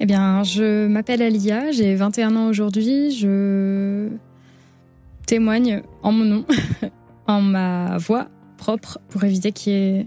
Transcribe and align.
Eh 0.00 0.06
bien, 0.06 0.44
je 0.44 0.86
m'appelle 0.86 1.22
Alia, 1.22 1.72
j'ai 1.72 1.96
21 1.96 2.36
ans 2.36 2.46
aujourd'hui, 2.46 3.10
je 3.10 4.08
témoigne 5.26 5.82
en 6.04 6.12
mon 6.12 6.24
nom, 6.24 6.44
en 7.26 7.40
ma 7.40 7.98
voix 7.98 8.28
propre, 8.58 9.00
pour 9.08 9.24
éviter 9.24 9.50
qu'il 9.50 9.72
y 9.72 9.76
ait 9.76 10.06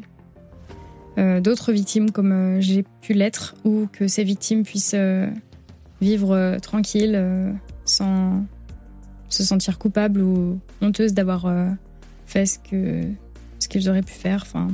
euh, 1.18 1.42
d'autres 1.42 1.74
victimes 1.74 2.12
comme 2.12 2.32
euh, 2.32 2.62
j'ai 2.62 2.86
pu 3.02 3.12
l'être, 3.12 3.56
ou 3.66 3.90
que 3.92 4.08
ces 4.08 4.24
victimes 4.24 4.64
puissent 4.64 4.96
euh, 4.96 5.28
vivre 6.00 6.58
tranquilles 6.62 7.54
sans 7.84 8.46
se 9.28 9.44
sentir 9.44 9.78
coupables 9.78 10.22
ou 10.22 10.58
honteuses 10.82 11.14
d'avoir 11.14 11.54
fait 12.26 12.46
ce 12.46 12.58
que 12.58 13.04
ce 13.60 13.90
auraient 13.90 14.02
pu 14.02 14.14
faire. 14.14 14.42
Enfin, 14.42 14.70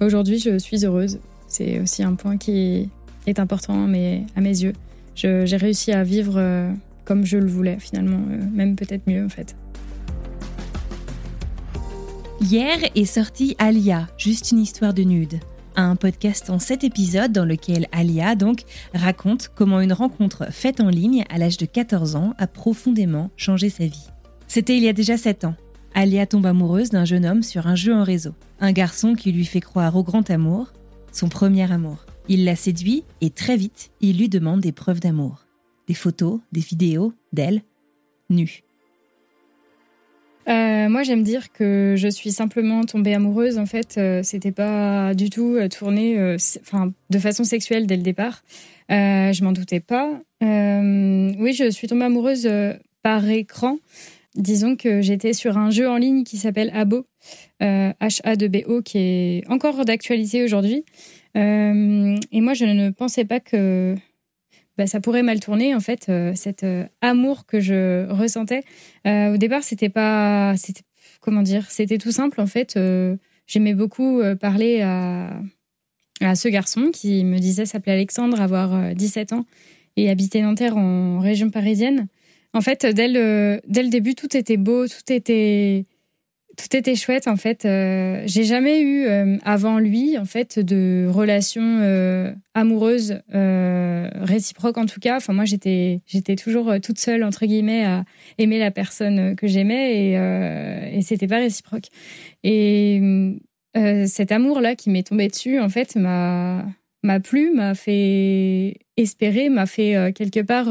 aujourd'hui, 0.00 0.38
je 0.38 0.56
suis 0.56 0.86
heureuse. 0.86 1.18
C'est 1.46 1.80
aussi 1.80 2.02
un 2.02 2.14
point 2.14 2.38
qui 2.38 2.88
est 3.26 3.38
important 3.38 3.86
mais 3.86 4.24
à 4.36 4.40
mes 4.40 4.62
yeux. 4.62 4.72
J'ai 5.14 5.56
réussi 5.56 5.92
à 5.92 6.02
vivre 6.02 6.72
comme 7.04 7.26
je 7.26 7.36
le 7.36 7.48
voulais 7.48 7.78
finalement, 7.78 8.20
même 8.52 8.76
peut-être 8.76 9.06
mieux 9.06 9.24
en 9.24 9.28
fait. 9.28 9.56
Hier 12.40 12.78
est 12.94 13.04
sorti 13.04 13.54
Alia, 13.58 14.08
juste 14.16 14.50
une 14.52 14.60
histoire 14.60 14.94
de 14.94 15.02
nude. 15.02 15.40
Un 15.76 15.94
podcast 15.94 16.48
en 16.48 16.58
7 16.58 16.84
épisodes 16.84 17.32
dans 17.32 17.44
lequel 17.44 17.86
Alia 17.92 18.34
donc 18.34 18.62
raconte 18.94 19.50
comment 19.54 19.80
une 19.80 19.92
rencontre 19.92 20.50
faite 20.50 20.80
en 20.80 20.88
ligne 20.88 21.24
à 21.28 21.36
l'âge 21.36 21.58
de 21.58 21.66
14 21.66 22.16
ans 22.16 22.34
a 22.38 22.46
profondément 22.46 23.30
changé 23.36 23.68
sa 23.68 23.84
vie. 23.84 24.08
C'était 24.48 24.76
il 24.76 24.82
y 24.82 24.88
a 24.88 24.94
déjà 24.94 25.16
7 25.16 25.44
ans. 25.44 25.54
Alia 25.94 26.26
tombe 26.26 26.46
amoureuse 26.46 26.90
d'un 26.90 27.04
jeune 27.04 27.26
homme 27.26 27.42
sur 27.42 27.66
un 27.66 27.74
jeu 27.74 27.94
en 27.94 28.04
réseau. 28.04 28.32
Un 28.58 28.72
garçon 28.72 29.14
qui 29.14 29.32
lui 29.32 29.44
fait 29.44 29.60
croire 29.60 29.94
au 29.96 30.02
grand 30.02 30.28
amour, 30.30 30.72
son 31.12 31.28
premier 31.28 31.70
amour. 31.70 32.06
Il 32.28 32.44
la 32.44 32.56
séduit 32.56 33.04
et 33.20 33.30
très 33.30 33.56
vite, 33.56 33.90
il 34.00 34.18
lui 34.18 34.28
demande 34.28 34.60
des 34.60 34.72
preuves 34.72 35.00
d'amour. 35.00 35.46
Des 35.88 35.94
photos, 35.94 36.40
des 36.52 36.60
vidéos 36.60 37.12
d'elle, 37.32 37.62
nue. 38.28 38.62
Euh, 40.48 40.88
moi, 40.88 41.02
j'aime 41.02 41.22
dire 41.22 41.52
que 41.52 41.94
je 41.96 42.08
suis 42.08 42.32
simplement 42.32 42.84
tombée 42.84 43.14
amoureuse. 43.14 43.58
En 43.58 43.66
fait, 43.66 43.96
euh, 43.98 44.22
c'était 44.22 44.52
pas 44.52 45.14
du 45.14 45.30
tout 45.30 45.56
euh, 45.56 45.68
tourné, 45.68 46.36
enfin, 46.60 46.92
de 47.10 47.18
façon 47.18 47.44
sexuelle 47.44 47.86
dès 47.86 47.96
le 47.96 48.02
départ. 48.02 48.42
je 48.88 49.44
m'en 49.44 49.52
doutais 49.52 49.80
pas. 49.80 50.10
oui, 50.40 51.52
je 51.52 51.70
suis 51.70 51.88
tombée 51.88 52.04
amoureuse 52.04 52.48
par 53.02 53.28
écran. 53.28 53.78
Disons 54.36 54.76
que 54.76 55.02
j'étais 55.02 55.32
sur 55.32 55.58
un 55.58 55.70
jeu 55.70 55.88
en 55.88 55.96
ligne 55.96 56.22
qui 56.24 56.36
s'appelle 56.36 56.70
Abo, 56.74 57.06
H-A-2-B-O, 57.60 58.82
qui 58.82 58.98
est 58.98 59.42
encore 59.48 59.84
d'actualité 59.84 60.44
aujourd'hui. 60.44 60.84
Et 61.34 62.40
moi, 62.40 62.54
je 62.54 62.64
ne 62.64 62.90
pensais 62.90 63.24
pas 63.24 63.40
que 63.40 63.96
bah, 64.80 64.86
ça 64.86 64.98
pourrait 64.98 65.22
mal 65.22 65.40
tourner 65.40 65.74
en 65.74 65.80
fait 65.80 66.08
euh, 66.08 66.32
cet 66.34 66.64
euh, 66.64 66.86
amour 67.02 67.44
que 67.44 67.60
je 67.60 68.08
ressentais. 68.10 68.62
Euh, 69.06 69.34
au 69.34 69.36
départ 69.36 69.62
c'était 69.62 69.90
pas 69.90 70.54
c'était 70.56 70.84
comment 71.20 71.42
dire 71.42 71.70
c'était 71.70 71.98
tout 71.98 72.12
simple 72.12 72.40
en 72.40 72.46
fait. 72.46 72.78
J'aimais 73.46 73.74
beaucoup 73.74 74.22
parler 74.40 74.80
à, 74.80 75.42
ce 76.34 76.48
garçon 76.48 76.90
qui 76.92 77.24
me 77.24 77.38
disait 77.38 77.66
s'appeler 77.66 77.92
Alexandre 77.92 78.40
avoir 78.40 78.94
17 78.94 79.34
ans 79.34 79.44
et 79.96 80.08
habiter 80.08 80.40
Nanterre 80.40 80.78
en 80.78 81.18
région 81.18 81.50
parisienne. 81.50 82.06
En 82.54 82.62
fait 82.62 82.86
dès 82.86 83.08
le 83.08 83.88
début 83.90 84.14
tout 84.14 84.34
était 84.34 84.56
beau 84.56 84.86
tout 84.86 85.12
était 85.12 85.84
tout 86.60 86.76
était 86.76 86.94
chouette 86.94 87.26
en 87.28 87.36
fait. 87.36 87.64
Euh, 87.64 88.22
j'ai 88.26 88.44
jamais 88.44 88.80
eu 88.80 89.06
euh, 89.06 89.36
avant 89.44 89.78
lui 89.78 90.18
en 90.18 90.24
fait 90.24 90.58
de 90.58 91.06
relation 91.08 91.62
euh, 91.80 92.32
amoureuse 92.54 93.20
réciproque 93.32 94.78
en 94.78 94.86
tout 94.86 95.00
cas. 95.00 95.16
Enfin 95.16 95.32
moi 95.32 95.44
j'étais 95.44 96.00
j'étais 96.06 96.36
toujours 96.36 96.74
toute 96.82 96.98
seule 96.98 97.24
entre 97.24 97.46
guillemets 97.46 97.84
à 97.84 98.04
aimer 98.38 98.58
la 98.58 98.70
personne 98.70 99.34
que 99.36 99.46
j'aimais 99.46 99.96
et 99.96 100.98
et 100.98 101.02
c'était 101.02 101.26
pas 101.28 101.38
réciproque. 101.38 101.86
Et 102.44 103.00
cet 103.74 104.32
amour 104.32 104.60
là 104.60 104.74
qui 104.74 104.90
m'est 104.90 105.06
tombé 105.06 105.28
dessus 105.28 105.58
en 105.58 105.68
fait 105.68 105.96
m'a 105.96 106.66
m'a 107.02 107.20
plu, 107.20 107.52
m'a 107.54 107.74
fait 107.74 108.78
espérer, 108.96 109.48
m'a 109.48 109.66
fait 109.66 110.12
quelque 110.14 110.40
part 110.40 110.68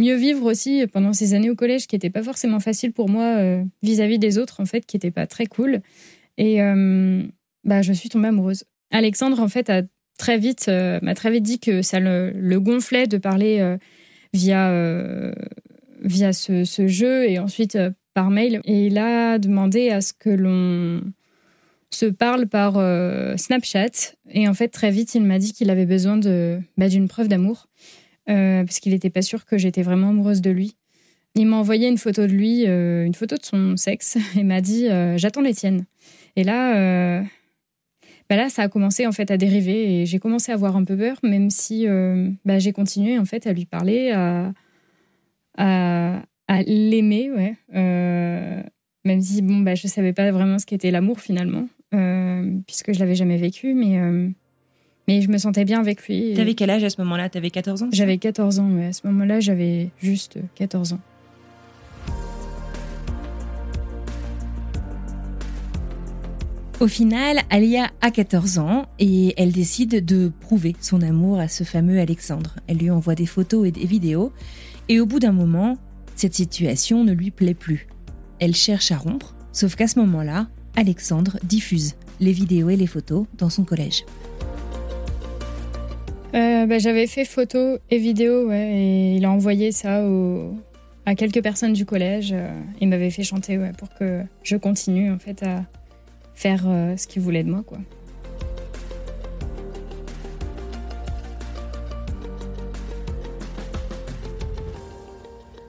mieux 0.00 0.16
vivre 0.16 0.44
aussi 0.44 0.84
pendant 0.92 1.12
ces 1.12 1.34
années 1.34 1.50
au 1.50 1.54
collège 1.54 1.86
qui 1.86 1.94
n'étaient 1.94 2.10
pas 2.10 2.22
forcément 2.22 2.58
faciles 2.58 2.92
pour 2.92 3.08
moi 3.08 3.36
euh, 3.36 3.62
vis-à-vis 3.82 4.18
des 4.18 4.38
autres, 4.38 4.60
en 4.60 4.64
fait, 4.64 4.86
qui 4.86 4.96
n'étaient 4.96 5.10
pas 5.10 5.26
très 5.26 5.46
cool. 5.46 5.80
Et 6.38 6.62
euh, 6.62 7.22
bah, 7.64 7.82
je 7.82 7.92
suis 7.92 8.08
tombée 8.08 8.28
amoureuse. 8.28 8.64
Alexandre, 8.90 9.38
en 9.40 9.48
fait, 9.48 9.70
a 9.70 9.82
très 10.18 10.38
vite, 10.38 10.66
euh, 10.68 10.98
m'a 11.02 11.14
très 11.14 11.30
vite 11.30 11.44
dit 11.44 11.60
que 11.60 11.82
ça 11.82 12.00
le, 12.00 12.58
gonflait 12.58 13.06
de 13.06 13.18
parler 13.18 13.76
via, 14.32 15.32
via 16.02 16.32
ce, 16.32 16.64
ce, 16.64 16.88
jeu 16.88 17.28
et 17.28 17.38
ensuite 17.38 17.78
par 18.14 18.30
mail. 18.30 18.60
Et 18.64 18.86
il 18.86 18.98
a 18.98 19.38
demandé 19.38 19.90
à 19.90 20.00
ce 20.00 20.12
que 20.12 20.30
l'on 20.30 21.02
se 21.90 22.06
parle 22.06 22.46
par 22.46 22.74
Snapchat. 23.38 24.14
Et 24.30 24.48
en 24.48 24.54
fait, 24.54 24.68
très 24.68 24.90
vite, 24.90 25.14
il 25.14 25.22
m'a 25.22 25.38
dit 25.38 25.52
qu'il 25.52 25.70
avait 25.70 25.86
besoin 25.86 26.16
de, 26.16 26.58
bah, 26.78 26.88
d'une 26.88 27.08
preuve 27.08 27.28
d'amour. 27.28 27.66
Euh, 28.30 28.64
parce 28.64 28.78
qu'il 28.78 28.92
n'était 28.92 29.10
pas 29.10 29.22
sûr 29.22 29.44
que 29.44 29.58
j'étais 29.58 29.82
vraiment 29.82 30.10
amoureuse 30.10 30.40
de 30.40 30.50
lui. 30.50 30.76
Il 31.34 31.46
m'a 31.46 31.56
envoyé 31.56 31.88
une 31.88 31.98
photo 31.98 32.22
de 32.22 32.32
lui, 32.32 32.64
euh, 32.66 33.04
une 33.04 33.14
photo 33.14 33.36
de 33.36 33.44
son 33.44 33.76
sexe, 33.76 34.18
et 34.36 34.44
m'a 34.44 34.60
dit 34.60 34.88
euh, 34.88 35.18
J'attends 35.18 35.42
les 35.42 35.54
tiennes. 35.54 35.86
Et 36.36 36.44
là, 36.44 37.22
bah 38.28 38.36
là, 38.36 38.48
ça 38.48 38.62
a 38.62 38.68
commencé 38.68 39.06
en 39.06 39.12
fait 39.12 39.32
à 39.32 39.36
dériver 39.36 40.02
et 40.02 40.06
j'ai 40.06 40.20
commencé 40.20 40.52
à 40.52 40.54
avoir 40.54 40.76
un 40.76 40.84
peu 40.84 40.96
peur, 40.96 41.18
même 41.24 41.50
si 41.50 41.86
bah, 42.44 42.60
j'ai 42.60 42.72
continué 42.72 43.18
en 43.18 43.24
fait 43.24 43.48
à 43.48 43.52
lui 43.52 43.66
parler, 43.66 44.12
à, 44.12 44.52
à, 45.56 46.62
l'aimer, 46.62 47.30
ouais. 47.32 47.56
même 49.04 49.20
si 49.20 49.42
bon, 49.42 49.58
bah, 49.58 49.74
je 49.74 49.88
savais 49.88 50.12
pas 50.12 50.30
vraiment 50.30 50.60
ce 50.60 50.66
qu'était 50.66 50.92
l'amour 50.92 51.18
finalement, 51.18 51.66
puisque 52.68 52.92
je 52.92 53.00
l'avais 53.00 53.16
jamais 53.16 53.36
vécu, 53.36 53.74
mais 53.74 53.98
mais 55.10 55.22
je 55.22 55.28
me 55.28 55.38
sentais 55.38 55.64
bien 55.64 55.80
avec 55.80 56.06
lui. 56.06 56.34
T'avais 56.36 56.54
quel 56.54 56.70
âge 56.70 56.84
à 56.84 56.90
ce 56.90 57.00
moment-là? 57.00 57.28
T'avais 57.28 57.50
14 57.50 57.82
ans? 57.82 57.88
J'avais 57.90 58.18
14 58.18 58.60
ans, 58.60 58.68
mais 58.68 58.86
à 58.86 58.92
ce 58.92 59.04
moment-là, 59.08 59.40
j'avais 59.40 59.90
juste 60.00 60.38
14 60.54 60.92
ans. 60.92 61.00
Au 66.78 66.86
final, 66.86 67.40
Alia 67.50 67.90
a 68.00 68.12
14 68.12 68.58
ans 68.58 68.86
et 69.00 69.34
elle 69.36 69.50
décide 69.50 70.04
de 70.04 70.30
prouver 70.40 70.76
son 70.80 71.02
amour 71.02 71.40
à 71.40 71.48
ce 71.48 71.64
fameux 71.64 71.98
Alexandre. 71.98 72.54
Elle 72.68 72.78
lui 72.78 72.90
envoie 72.90 73.16
des 73.16 73.26
photos 73.26 73.66
et 73.66 73.72
des 73.72 73.86
vidéos 73.86 74.32
et 74.88 75.00
au 75.00 75.06
bout 75.06 75.18
d'un 75.18 75.32
moment, 75.32 75.76
cette 76.14 76.34
situation 76.34 77.02
ne 77.02 77.12
lui 77.12 77.32
plaît 77.32 77.54
plus. 77.54 77.88
Elle 78.38 78.54
cherche 78.54 78.92
à 78.92 78.96
rompre, 78.96 79.34
sauf 79.52 79.74
qu'à 79.74 79.88
ce 79.88 79.98
moment-là, 79.98 80.46
Alexandre 80.76 81.36
diffuse 81.42 81.96
les 82.20 82.32
vidéos 82.32 82.70
et 82.70 82.76
les 82.76 82.86
photos 82.86 83.26
dans 83.36 83.50
son 83.50 83.64
collège. 83.64 84.04
Euh, 86.34 86.66
bah, 86.66 86.78
j'avais 86.78 87.06
fait 87.06 87.24
photo 87.24 87.78
et 87.90 87.98
vidéo, 87.98 88.48
ouais, 88.48 88.70
et 88.72 89.16
il 89.16 89.24
a 89.24 89.30
envoyé 89.30 89.72
ça 89.72 90.04
à 91.06 91.14
quelques 91.16 91.42
personnes 91.42 91.72
du 91.72 91.84
collège. 91.84 92.32
Euh, 92.32 92.48
il 92.80 92.88
m'avait 92.88 93.10
fait 93.10 93.24
chanter 93.24 93.58
ouais, 93.58 93.72
pour 93.76 93.88
que 93.94 94.22
je 94.42 94.56
continue 94.56 95.10
en 95.10 95.18
fait 95.18 95.42
à 95.42 95.64
faire 96.34 96.64
euh, 96.66 96.96
ce 96.96 97.06
qu'il 97.06 97.22
voulait 97.22 97.42
de 97.42 97.50
moi. 97.50 97.64
quoi. 97.66 97.78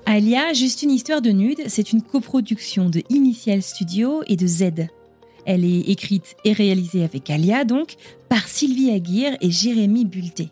Alia, 0.05 0.53
juste 0.53 0.83
une 0.83 0.91
histoire 0.91 1.21
de 1.21 1.31
nude, 1.31 1.61
c'est 1.67 1.93
une 1.93 2.01
coproduction 2.01 2.89
de 2.89 3.01
Initial 3.09 3.61
Studio 3.61 4.23
et 4.27 4.35
de 4.35 4.45
Z. 4.45 4.63
Elle 5.45 5.65
est 5.65 5.89
écrite 5.89 6.35
et 6.45 6.53
réalisée 6.53 7.03
avec 7.03 7.29
Alia, 7.29 7.65
donc, 7.65 7.95
par 8.29 8.47
Sylvie 8.47 8.91
Aguirre 8.91 9.38
et 9.41 9.51
Jérémy 9.51 10.05
Bulté. 10.05 10.49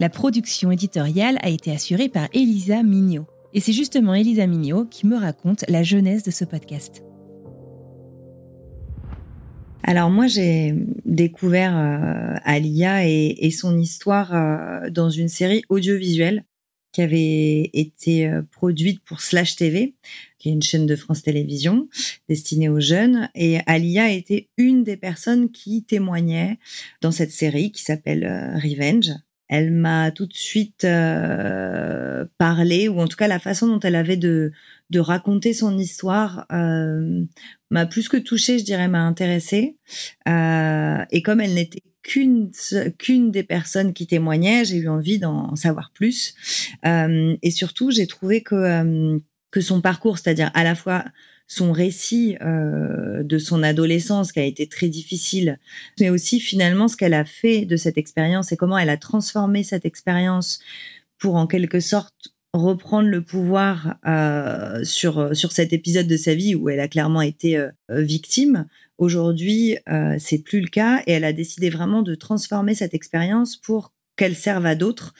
La 0.00 0.08
production 0.08 0.70
éditoriale 0.70 1.38
a 1.42 1.48
été 1.48 1.70
assurée 1.70 2.08
par 2.08 2.28
Elisa 2.32 2.82
Mignot. 2.82 3.26
Et 3.52 3.60
c'est 3.60 3.72
justement 3.72 4.14
Elisa 4.14 4.46
Mignot 4.46 4.84
qui 4.86 5.06
me 5.06 5.16
raconte 5.16 5.64
la 5.68 5.82
jeunesse 5.82 6.24
de 6.24 6.30
ce 6.30 6.44
podcast. 6.44 7.02
Alors 9.86 10.08
moi 10.08 10.26
j'ai 10.26 10.74
découvert 11.04 11.76
euh, 11.76 12.36
Alia 12.42 13.06
et, 13.06 13.50
son 13.50 13.78
histoire 13.78 14.34
euh, 14.34 14.88
dans 14.90 15.10
une 15.10 15.28
série 15.28 15.62
audiovisuelle 15.68 16.44
qui 16.92 17.02
avait 17.02 17.70
été 17.74 18.26
euh, 18.26 18.40
produite 18.50 19.04
pour 19.04 19.20
Slash 19.20 19.56
TV, 19.56 19.94
qui 20.44 20.50
est 20.50 20.52
une 20.52 20.62
chaîne 20.62 20.84
de 20.84 20.94
France 20.94 21.22
Télévisions 21.22 21.88
destinée 22.28 22.68
aux 22.68 22.80
jeunes. 22.80 23.30
Et 23.34 23.60
Alia 23.64 24.10
était 24.10 24.50
une 24.58 24.84
des 24.84 24.98
personnes 24.98 25.50
qui 25.50 25.84
témoignait 25.84 26.58
dans 27.00 27.12
cette 27.12 27.32
série 27.32 27.72
qui 27.72 27.82
s'appelle 27.82 28.24
Revenge. 28.62 29.12
Elle 29.48 29.72
m'a 29.72 30.10
tout 30.10 30.26
de 30.26 30.34
suite 30.34 30.86
parlé, 32.38 32.88
ou 32.88 33.00
en 33.00 33.08
tout 33.08 33.16
cas 33.16 33.28
la 33.28 33.38
façon 33.38 33.68
dont 33.68 33.80
elle 33.80 33.94
avait 33.94 34.18
de, 34.18 34.52
de 34.90 35.00
raconter 35.00 35.52
son 35.52 35.78
histoire 35.78 36.46
euh, 36.52 37.24
m'a 37.70 37.86
plus 37.86 38.08
que 38.08 38.16
touchée, 38.16 38.58
je 38.58 38.64
dirais, 38.64 38.88
m'a 38.88 39.00
intéressée. 39.00 39.76
Euh, 40.28 41.04
et 41.10 41.22
comme 41.22 41.40
elle 41.40 41.54
n'était 41.54 41.82
qu'une 42.02 42.50
qu'une 42.98 43.30
des 43.30 43.42
personnes 43.42 43.94
qui 43.94 44.06
témoignait, 44.06 44.64
j'ai 44.64 44.76
eu 44.76 44.88
envie 44.88 45.18
d'en 45.18 45.56
savoir 45.56 45.90
plus. 45.92 46.34
Euh, 46.84 47.36
et 47.42 47.50
surtout, 47.50 47.90
j'ai 47.90 48.06
trouvé 48.06 48.42
que 48.42 49.20
que 49.54 49.60
son 49.60 49.80
parcours, 49.80 50.18
c'est-à-dire 50.18 50.50
à 50.54 50.64
la 50.64 50.74
fois 50.74 51.04
son 51.46 51.70
récit 51.70 52.36
de 52.40 53.38
son 53.38 53.62
adolescence 53.62 54.32
qui 54.32 54.40
a 54.40 54.44
été 54.44 54.66
très 54.66 54.88
difficile, 54.88 55.60
mais 56.00 56.10
aussi 56.10 56.40
finalement 56.40 56.88
ce 56.88 56.96
qu'elle 56.96 57.14
a 57.14 57.24
fait 57.24 57.64
de 57.64 57.76
cette 57.76 57.96
expérience 57.98 58.50
et 58.50 58.56
comment 58.56 58.78
elle 58.78 58.90
a 58.90 58.96
transformé 58.96 59.62
cette 59.62 59.84
expérience 59.84 60.58
pour 61.18 61.36
en 61.36 61.46
quelque 61.46 61.78
sorte 61.78 62.34
reprendre 62.54 63.08
le 63.08 63.20
pouvoir 63.20 63.96
euh, 64.06 64.84
sur 64.84 65.36
sur 65.36 65.52
cet 65.52 65.72
épisode 65.72 66.06
de 66.06 66.16
sa 66.16 66.34
vie 66.34 66.54
où 66.54 66.68
elle 66.68 66.80
a 66.80 66.88
clairement 66.88 67.22
été 67.22 67.56
euh, 67.56 67.70
victime. 67.90 68.66
Aujourd'hui, 68.98 69.76
euh, 69.88 70.16
c'est 70.20 70.38
plus 70.38 70.60
le 70.60 70.68
cas 70.68 71.02
et 71.06 71.12
elle 71.12 71.24
a 71.24 71.32
décidé 71.32 71.68
vraiment 71.68 72.02
de 72.02 72.14
transformer 72.14 72.74
cette 72.74 72.94
expérience 72.94 73.56
pour 73.56 73.92
qu'elle 74.16 74.36
serve 74.36 74.66
à 74.66 74.74
d'autres. 74.74 75.14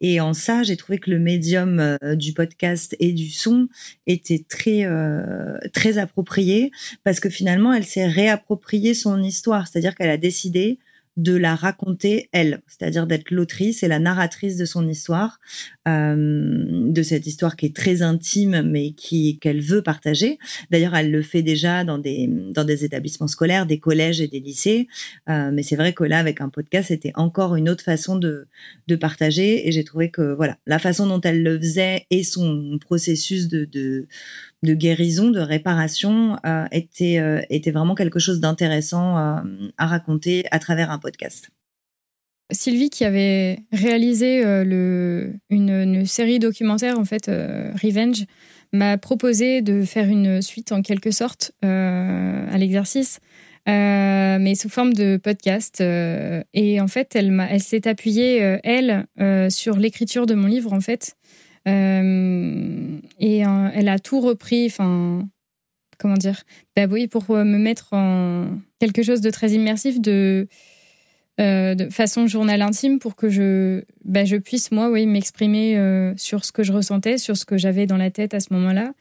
Et 0.00 0.20
en 0.20 0.32
ça, 0.32 0.62
j'ai 0.62 0.76
trouvé 0.76 0.98
que 0.98 1.10
le 1.10 1.18
médium 1.18 1.80
euh, 1.80 2.14
du 2.14 2.32
podcast 2.32 2.96
et 3.00 3.12
du 3.12 3.30
son 3.30 3.68
était 4.06 4.44
très 4.48 4.84
euh, 4.84 5.58
très 5.72 5.98
approprié 5.98 6.70
parce 7.04 7.20
que 7.20 7.28
finalement, 7.28 7.72
elle 7.72 7.84
s'est 7.84 8.06
réappropriée 8.06 8.94
son 8.94 9.22
histoire, 9.22 9.66
c'est-à-dire 9.66 9.94
qu'elle 9.94 10.10
a 10.10 10.16
décidé 10.16 10.78
de 11.18 11.34
la 11.34 11.56
raconter 11.56 12.28
elle, 12.32 12.62
c'est-à-dire 12.68 13.08
d'être 13.08 13.32
l'autrice 13.32 13.82
et 13.82 13.88
la 13.88 13.98
narratrice 13.98 14.56
de 14.56 14.64
son 14.64 14.88
histoire, 14.88 15.40
euh, 15.88 16.86
de 16.88 17.02
cette 17.02 17.26
histoire 17.26 17.56
qui 17.56 17.66
est 17.66 17.74
très 17.74 18.02
intime 18.02 18.62
mais 18.62 18.92
qui 18.92 19.38
qu'elle 19.40 19.60
veut 19.60 19.82
partager. 19.82 20.38
D'ailleurs, 20.70 20.94
elle 20.94 21.10
le 21.10 21.22
fait 21.22 21.42
déjà 21.42 21.82
dans 21.82 21.98
des 21.98 22.30
dans 22.54 22.64
des 22.64 22.84
établissements 22.84 23.26
scolaires, 23.26 23.66
des 23.66 23.80
collèges 23.80 24.20
et 24.20 24.28
des 24.28 24.38
lycées. 24.38 24.86
Euh, 25.28 25.50
mais 25.52 25.64
c'est 25.64 25.76
vrai 25.76 25.92
que 25.92 26.04
là, 26.04 26.20
avec 26.20 26.40
un 26.40 26.48
podcast, 26.48 26.88
c'était 26.88 27.12
encore 27.16 27.56
une 27.56 27.68
autre 27.68 27.82
façon 27.82 28.16
de 28.16 28.46
de 28.86 28.94
partager. 28.94 29.66
Et 29.66 29.72
j'ai 29.72 29.82
trouvé 29.82 30.12
que 30.12 30.32
voilà, 30.34 30.56
la 30.66 30.78
façon 30.78 31.08
dont 31.08 31.20
elle 31.20 31.42
le 31.42 31.58
faisait 31.58 32.06
et 32.10 32.22
son 32.22 32.78
processus 32.80 33.48
de 33.48 33.64
de 33.64 34.06
de 34.62 34.74
guérison, 34.74 35.30
de 35.30 35.40
réparation 35.40 36.36
euh, 36.44 36.64
était, 36.72 37.18
euh, 37.18 37.40
était 37.50 37.70
vraiment 37.70 37.94
quelque 37.94 38.18
chose 38.18 38.40
d'intéressant 38.40 39.16
euh, 39.16 39.40
à 39.76 39.86
raconter 39.86 40.44
à 40.50 40.58
travers 40.58 40.90
un 40.90 40.98
podcast. 40.98 41.50
Sylvie, 42.50 42.88
qui 42.88 43.04
avait 43.04 43.58
réalisé 43.72 44.42
une, 44.42 46.06
série 46.06 46.38
documentaire, 46.38 46.98
en 46.98 47.04
fait, 47.04 47.26
Revenge, 47.26 48.24
m'a 48.72 48.96
proposé 48.96 49.60
de 49.60 49.82
faire 49.82 50.08
une 50.08 50.40
suite 50.40 50.72
en 50.72 50.80
quelque 50.80 51.10
sorte 51.10 51.52
à 51.60 52.56
l'exercice, 52.56 53.20
mais 53.66 54.54
sous 54.54 54.70
forme 54.70 54.94
de 54.94 55.18
podcast. 55.18 55.82
et 55.82 56.80
en 56.80 56.88
fait, 56.88 57.14
elle, 57.16 57.38
elle 57.50 57.60
s'est 57.60 57.86
appuyée, 57.86 58.38
elle, 58.64 59.04
sur 59.50 59.76
l'écriture 59.76 60.24
de 60.24 60.32
mon 60.32 60.46
livre, 60.46 60.72
en 60.72 60.80
fait. 60.80 61.18
Euh, 61.68 62.98
et 63.18 63.46
euh, 63.46 63.68
elle 63.74 63.88
a 63.88 63.98
tout 63.98 64.20
repris, 64.20 64.66
enfin, 64.66 65.28
comment 65.98 66.14
dire 66.14 66.42
Bah 66.74 66.86
oui, 66.90 67.08
pour 67.08 67.30
euh, 67.30 67.44
me 67.44 67.58
mettre 67.58 67.92
en 67.92 68.46
quelque 68.80 69.02
chose 69.02 69.20
de 69.20 69.30
très 69.30 69.50
immersif, 69.50 70.00
de, 70.00 70.48
façon 71.90 72.26
journal 72.26 72.62
intime, 72.62 72.98
pour 72.98 73.14
que 73.14 73.28
je, 73.28 73.84
bah, 74.04 74.24
je 74.24 74.36
puisse, 74.36 74.72
moi, 74.72 74.90
oui, 74.90 75.06
m'exprimer 75.06 75.76
sur 76.16 76.44
ce 76.44 76.50
que 76.50 76.64
je 76.64 76.72
ressentais, 76.72 77.16
sur 77.16 77.36
ce 77.36 77.44
que 77.44 77.56
j'avais 77.56 77.86
dans 77.86 77.96
la 77.96 78.10
tête 78.10 78.34
à 78.34 78.40
ce 78.40 78.52
moment-là. 78.54 78.92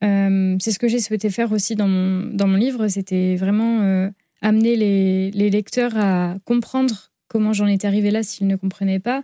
c'est 0.00 0.72
ce 0.72 0.78
que 0.80 0.88
j'ai 0.88 0.98
souhaité 0.98 1.30
faire 1.30 1.52
aussi 1.52 1.76
dans 1.76 1.86
mon, 1.86 2.26
dans 2.34 2.48
mon 2.48 2.56
livre, 2.56 2.88
c'était 2.88 3.36
vraiment 3.36 4.10
amener 4.42 4.74
les, 4.74 5.50
lecteurs 5.50 5.96
à 5.96 6.34
comprendre 6.44 7.12
comment 7.28 7.52
j'en 7.52 7.68
étais 7.68 7.86
arrivée 7.86 8.10
là 8.10 8.24
s'ils 8.24 8.48
ne 8.48 8.56
comprenaient 8.56 8.98
pas, 8.98 9.22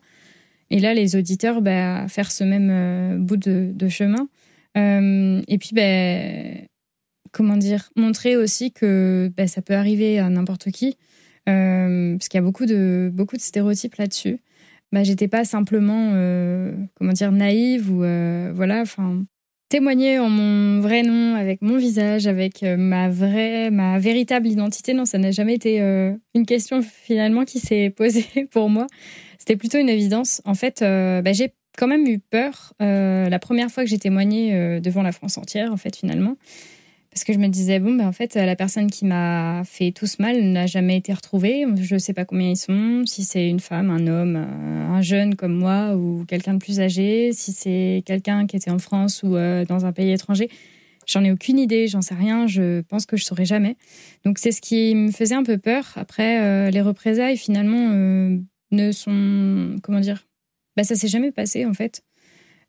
et 0.70 0.78
là, 0.78 0.94
les 0.94 1.17
auditeurs, 1.17 1.62
bah, 1.62 2.06
faire 2.08 2.31
ce 2.31 2.44
même 2.44 2.69
euh, 2.70 3.19
bout 3.19 3.37
de, 3.37 3.88
chemin. 3.88 4.28
Euh, 4.78 5.43
et 5.49 5.58
puis, 5.58 5.70
bah, 5.72 6.62
comment 7.32 7.56
dire, 7.56 7.90
montrer 7.96 8.37
aussi 8.37 8.72
que 8.72 9.32
bah, 9.37 9.49
ça 9.49 9.62
peut 9.62 9.75
arriver 9.75 10.20
à 10.20 10.28
n'importe 10.28 10.70
qui, 10.70 10.96
euh, 11.49 12.17
parce 12.17 12.28
qu'il 12.28 12.38
y 12.38 12.43
a 12.43 12.44
beaucoup 12.44 12.67
de, 12.67 13.11
beaucoup 13.12 13.37
de 13.37 13.40
stéréotypes 13.40 13.96
là-dessus. 13.96 14.38
Bah, 14.93 15.02
j'étais 15.02 15.28
pas 15.28 15.44
simplement, 15.44 16.11
comment 16.94 17.12
dire, 17.12 17.32
naïve 17.32 17.90
ou 17.90 17.99
voilà, 17.99 18.81
enfin, 18.81 19.25
témoigner 19.69 20.19
en 20.19 20.28
mon 20.28 20.81
vrai 20.81 21.02
nom, 21.02 21.37
avec 21.37 21.62
mon 21.62 21.78
visage, 21.78 22.26
avec 22.26 22.62
ma 22.62 23.08
vraie, 23.08 23.70
ma 23.70 24.00
véritable 24.00 24.49
identité. 24.49 24.93
Non, 24.93 25.05
ça 25.05 25.19
n'a 25.19 25.31
jamais 25.31 25.55
été 25.55 25.78
une 26.34 26.44
question 26.44 26.82
finalement 26.82 27.44
qui 27.44 27.61
s'est 27.61 27.90
posée 27.96 28.49
pour 28.50 28.69
moi. 28.69 28.88
C'était 29.41 29.57
plutôt 29.57 29.79
une 29.79 29.89
évidence. 29.89 30.43
En 30.45 30.55
fait, 30.55 30.83
euh, 30.83 31.23
bah, 31.23 31.33
j'ai 31.33 31.55
quand 31.79 31.87
même 31.87 32.07
eu 32.07 32.19
peur 32.19 32.75
euh, 32.83 33.31
la 33.31 33.39
première 33.39 33.71
fois 33.71 33.85
que 33.85 33.89
j'ai 33.89 33.99
témoigné 33.99 34.55
euh, 34.55 34.81
devant 34.81 35.03
la 35.03 35.13
France 35.13 35.39
entière, 35.39 35.73
en 35.73 35.79
fait, 35.79 35.97
finalement. 35.97 36.37
Parce 37.11 37.25
que 37.25 37.33
je 37.33 37.39
me 37.39 37.49
disais, 37.49 37.81
bon, 37.81 37.95
ben, 37.95 38.07
en 38.07 38.13
fait, 38.13 38.35
la 38.35 38.55
personne 38.55 38.91
qui 38.91 39.07
m'a 39.07 39.63
fait 39.65 39.93
tout 39.93 40.07
ce 40.07 40.21
mal 40.21 40.43
n'a 40.43 40.67
jamais 40.67 40.99
été 40.99 41.15
retrouvée. 41.15 41.65
Je 41.81 41.95
ne 41.95 41.99
sais 41.99 42.13
pas 42.13 42.27
combien 42.27 42.51
ils 42.51 42.57
sont, 42.57 43.05
si 43.07 43.25
c'est 43.25 43.49
une 43.49 43.61
femme, 43.61 43.89
un 43.89 44.07
homme, 44.07 44.37
un 44.37 45.01
jeune 45.01 45.35
comme 45.35 45.55
moi 45.55 45.97
ou 45.97 46.27
quelqu'un 46.29 46.53
de 46.53 46.59
plus 46.59 46.79
âgé, 46.79 47.33
si 47.33 47.53
c'est 47.53 48.03
quelqu'un 48.05 48.47
qui 48.47 48.57
était 48.57 48.71
en 48.71 48.79
France 48.79 49.23
ou 49.23 49.31
dans 49.31 49.87
un 49.87 49.93
pays 49.93 50.13
étranger. 50.13 50.51
J'en 51.07 51.25
ai 51.25 51.33
aucune 51.33 51.59
idée, 51.59 51.89
j'en 51.89 52.03
sais 52.03 52.15
rien, 52.15 52.47
je 52.47 52.83
pense 52.83 53.07
que 53.07 53.17
je 53.17 53.25
saurais 53.25 53.47
jamais. 53.47 53.77
Donc 54.25 54.39
c'est 54.39 54.53
ce 54.53 54.61
qui 54.61 54.94
me 54.94 55.11
faisait 55.11 55.35
un 55.35 55.43
peu 55.43 55.59
peur. 55.59 55.94
Après, 55.97 56.70
les 56.70 56.81
représailles, 56.81 57.37
finalement, 57.37 57.91
ne 58.70 58.93
sont. 58.93 59.77
Comment 59.82 60.00
dire 60.00 60.27
bah, 60.77 60.84
Ça 60.84 60.94
s'est 60.94 61.08
jamais 61.08 61.32
passé, 61.32 61.65
en 61.67 61.74
fait. 61.74 62.03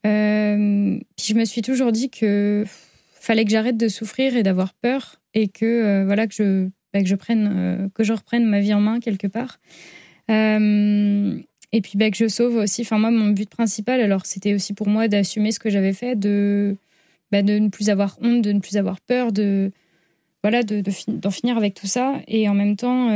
Euh, 0.05 0.99
puis 1.15 1.27
je 1.27 1.33
me 1.35 1.45
suis 1.45 1.61
toujours 1.61 1.91
dit 1.91 2.09
que 2.09 2.65
fallait 3.13 3.45
que 3.45 3.51
j'arrête 3.51 3.77
de 3.77 3.87
souffrir 3.87 4.35
et 4.35 4.41
d'avoir 4.41 4.73
peur 4.73 5.21
et 5.33 5.47
que 5.47 5.65
euh, 5.65 6.05
voilà 6.05 6.25
que 6.25 6.33
je 6.33 6.69
bah, 6.91 7.01
que 7.01 7.07
je 7.07 7.15
prenne 7.15 7.51
euh, 7.55 7.87
que 7.93 8.03
je 8.03 8.13
reprenne 8.13 8.45
ma 8.45 8.59
vie 8.59 8.73
en 8.73 8.81
main 8.81 8.99
quelque 8.99 9.27
part 9.27 9.59
et 10.27 11.81
puis 11.81 11.97
bah, 11.97 12.09
que 12.09 12.17
je 12.17 12.27
sauve 12.29 12.55
aussi 12.55 12.81
enfin 12.81 12.97
moi 12.97 13.11
mon 13.11 13.29
but 13.29 13.49
principal 13.49 13.99
alors 13.99 14.25
c'était 14.25 14.53
aussi 14.53 14.73
pour 14.73 14.87
moi 14.87 15.07
d'assumer 15.07 15.51
ce 15.51 15.59
que 15.59 15.69
j'avais 15.69 15.93
fait 15.93 16.15
de 16.15 16.77
bah, 17.31 17.41
de 17.41 17.59
ne 17.59 17.67
plus 17.67 17.89
avoir 17.89 18.17
honte 18.21 18.41
de 18.41 18.51
ne 18.53 18.59
plus 18.59 18.77
avoir 18.77 19.01
peur 19.01 19.31
de 19.33 19.71
voilà 20.41 20.63
de 20.63 20.81
d'en 21.09 21.31
finir 21.31 21.57
avec 21.57 21.73
tout 21.73 21.87
ça 21.87 22.21
et 22.27 22.47
en 22.47 22.53
même 22.53 22.77
temps 22.77 23.07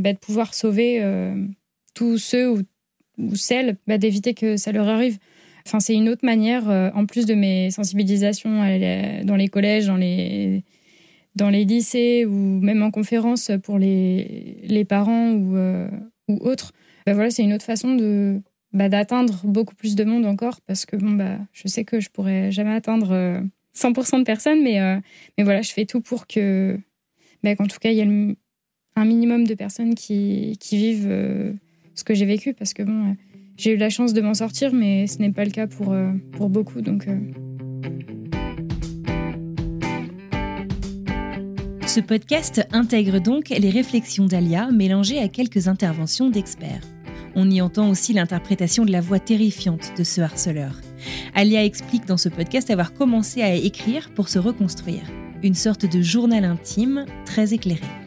bah, 0.00 0.12
de 0.12 0.18
pouvoir 0.18 0.52
sauver 0.52 1.00
tous 1.94 2.18
ceux 2.18 2.50
ou, 2.50 3.36
celles 3.36 3.76
bah, 3.86 3.98
d'éviter 3.98 4.34
que 4.34 4.56
ça 4.56 4.72
leur 4.72 4.88
arrive. 4.88 5.18
Enfin, 5.66 5.80
c'est 5.80 5.94
une 5.94 6.08
autre 6.08 6.24
manière, 6.26 6.68
euh, 6.68 6.90
en 6.94 7.06
plus 7.06 7.26
de 7.26 7.34
mes 7.34 7.70
sensibilisations 7.70 8.60
dans 9.24 9.36
les 9.36 9.48
collèges, 9.48 9.86
dans 9.86 9.96
les, 9.96 10.62
dans 11.36 11.50
les 11.50 11.64
lycées 11.64 12.26
ou 12.26 12.34
même 12.34 12.82
en 12.82 12.90
conférence 12.90 13.50
pour 13.62 13.78
les, 13.78 14.58
les 14.62 14.84
parents 14.84 15.30
ou, 15.30 15.56
euh, 15.56 15.88
ou 16.28 16.36
autres. 16.46 16.72
Bah, 17.06 17.14
voilà, 17.14 17.30
c'est 17.30 17.42
une 17.42 17.52
autre 17.52 17.64
façon 17.64 17.94
de 17.94 18.40
bah, 18.72 18.88
d'atteindre 18.88 19.40
beaucoup 19.44 19.74
plus 19.74 19.94
de 19.94 20.04
monde 20.04 20.26
encore 20.26 20.60
parce 20.62 20.84
que 20.84 20.96
bon 20.96 21.12
bah 21.12 21.38
je 21.52 21.68
sais 21.68 21.84
que 21.84 22.00
je 22.00 22.10
pourrais 22.10 22.50
jamais 22.50 22.74
atteindre 22.74 23.40
100% 23.72 24.16
euh, 24.16 24.18
de 24.18 24.24
personnes 24.24 24.64
mais 24.64 24.80
mais 25.38 25.44
voilà 25.44 25.62
je 25.62 25.72
fais 25.72 25.84
tout 25.84 26.00
pour 26.00 26.26
que 26.26 26.76
bah, 27.44 27.54
qu'en 27.54 27.68
tout 27.68 27.78
cas 27.78 27.90
il 27.90 27.98
y 27.98 28.00
ait 28.00 28.36
un 28.96 29.04
minimum 29.04 29.46
de 29.46 29.54
personnes 29.54 29.94
qui, 29.94 30.56
qui 30.58 30.76
vivent 30.76 31.54
ce 31.94 32.04
que 32.04 32.14
j'ai 32.14 32.26
vécu 32.26 32.54
parce 32.54 32.74
que 32.74 32.82
bon, 32.82 33.10
euh, 33.10 33.14
j'ai 33.56 33.72
eu 33.72 33.76
la 33.76 33.90
chance 33.90 34.12
de 34.12 34.20
m'en 34.20 34.34
sortir, 34.34 34.72
mais 34.72 35.06
ce 35.06 35.18
n'est 35.18 35.32
pas 35.32 35.44
le 35.44 35.50
cas 35.50 35.66
pour, 35.66 35.92
euh, 35.92 36.10
pour 36.32 36.48
beaucoup. 36.48 36.80
Donc. 36.80 37.06
Euh. 37.08 37.18
Ce 41.86 42.00
podcast 42.00 42.66
intègre 42.72 43.20
donc 43.20 43.50
les 43.50 43.70
réflexions 43.70 44.26
d'Alia 44.26 44.70
mélangées 44.72 45.20
à 45.20 45.28
quelques 45.28 45.68
interventions 45.68 46.28
d'experts. 46.28 46.82
On 47.36 47.50
y 47.50 47.60
entend 47.60 47.88
aussi 47.88 48.12
l'interprétation 48.12 48.84
de 48.84 48.92
la 48.92 49.00
voix 49.00 49.18
terrifiante 49.18 49.92
de 49.96 50.04
ce 50.04 50.20
harceleur. 50.20 50.80
Alia 51.34 51.64
explique 51.64 52.06
dans 52.06 52.16
ce 52.16 52.28
podcast 52.28 52.70
avoir 52.70 52.94
commencé 52.94 53.42
à 53.42 53.54
écrire 53.54 54.10
pour 54.14 54.28
se 54.28 54.38
reconstruire. 54.38 55.02
Une 55.42 55.54
sorte 55.54 55.84
de 55.84 56.00
journal 56.00 56.44
intime 56.44 57.06
très 57.26 57.52
éclairé. 57.54 58.03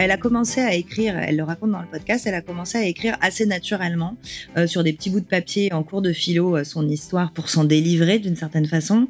Elle 0.00 0.10
a 0.12 0.16
commencé 0.16 0.62
à 0.62 0.74
écrire, 0.74 1.14
elle 1.18 1.36
le 1.36 1.42
raconte 1.42 1.72
dans 1.72 1.82
le 1.82 1.86
podcast, 1.86 2.26
elle 2.26 2.34
a 2.34 2.40
commencé 2.40 2.78
à 2.78 2.84
écrire 2.84 3.18
assez 3.20 3.44
naturellement 3.44 4.16
euh, 4.56 4.66
sur 4.66 4.82
des 4.82 4.94
petits 4.94 5.10
bouts 5.10 5.20
de 5.20 5.26
papier 5.26 5.70
en 5.74 5.82
cours 5.82 6.00
de 6.00 6.14
philo 6.14 6.56
euh, 6.56 6.64
son 6.64 6.88
histoire 6.88 7.32
pour 7.34 7.50
s'en 7.50 7.64
délivrer 7.64 8.18
d'une 8.18 8.34
certaine 8.34 8.64
façon. 8.64 9.08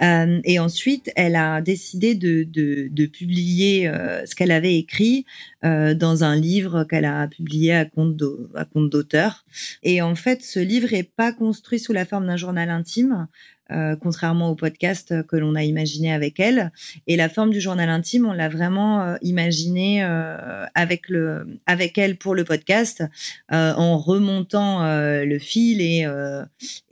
Euh, 0.00 0.38
et 0.44 0.60
ensuite, 0.60 1.10
elle 1.16 1.34
a 1.34 1.60
décidé 1.60 2.14
de, 2.14 2.44
de, 2.44 2.86
de 2.88 3.06
publier 3.06 3.88
euh, 3.88 4.24
ce 4.26 4.36
qu'elle 4.36 4.52
avait 4.52 4.76
écrit 4.76 5.26
euh, 5.64 5.92
dans 5.92 6.22
un 6.22 6.36
livre 6.36 6.84
qu'elle 6.84 7.04
a 7.04 7.26
publié 7.26 7.74
à 7.74 7.84
compte 7.84 8.14
d'auteur. 8.14 9.44
Et 9.82 10.02
en 10.02 10.14
fait, 10.14 10.42
ce 10.44 10.60
livre 10.60 10.94
est 10.94 11.02
pas 11.02 11.32
construit 11.32 11.80
sous 11.80 11.92
la 11.92 12.04
forme 12.04 12.28
d'un 12.28 12.36
journal 12.36 12.70
intime. 12.70 13.26
Euh, 13.70 13.96
contrairement 13.96 14.48
au 14.48 14.54
podcast 14.54 15.14
que 15.26 15.36
l'on 15.36 15.54
a 15.54 15.62
imaginé 15.62 16.10
avec 16.10 16.40
elle. 16.40 16.72
Et 17.06 17.16
la 17.16 17.28
forme 17.28 17.50
du 17.50 17.60
journal 17.60 17.90
intime, 17.90 18.24
on 18.24 18.32
l'a 18.32 18.48
vraiment 18.48 19.02
euh, 19.02 19.16
imaginé 19.20 20.02
euh, 20.02 20.64
avec 20.74 21.10
le, 21.10 21.46
avec 21.66 21.98
elle 21.98 22.16
pour 22.16 22.34
le 22.34 22.44
podcast, 22.44 23.04
en 23.50 23.98
remontant 23.98 24.82
le 24.84 25.38
fil 25.38 25.80
et 25.80 26.06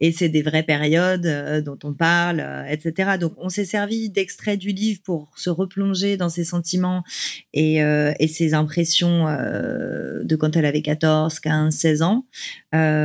et 0.00 0.12
c'est 0.12 0.28
des 0.28 0.42
vraies 0.42 0.62
périodes 0.62 1.62
dont 1.64 1.78
on 1.84 1.92
parle, 1.92 2.44
etc. 2.68 3.12
Donc 3.18 3.32
on 3.38 3.48
s'est 3.48 3.64
servi 3.64 4.10
d'extraits 4.10 4.58
du 4.58 4.70
livre 4.70 5.00
pour 5.04 5.30
se 5.36 5.50
replonger 5.50 6.16
dans 6.16 6.28
ses 6.28 6.44
sentiments 6.44 7.04
et 7.52 7.76
et 7.76 8.28
ses 8.28 8.54
impressions 8.54 9.24
de 9.24 10.36
quand 10.36 10.56
elle 10.56 10.66
avait 10.66 10.82
14, 10.82 11.40
15, 11.40 11.74
16 11.74 12.02
ans. 12.02 12.26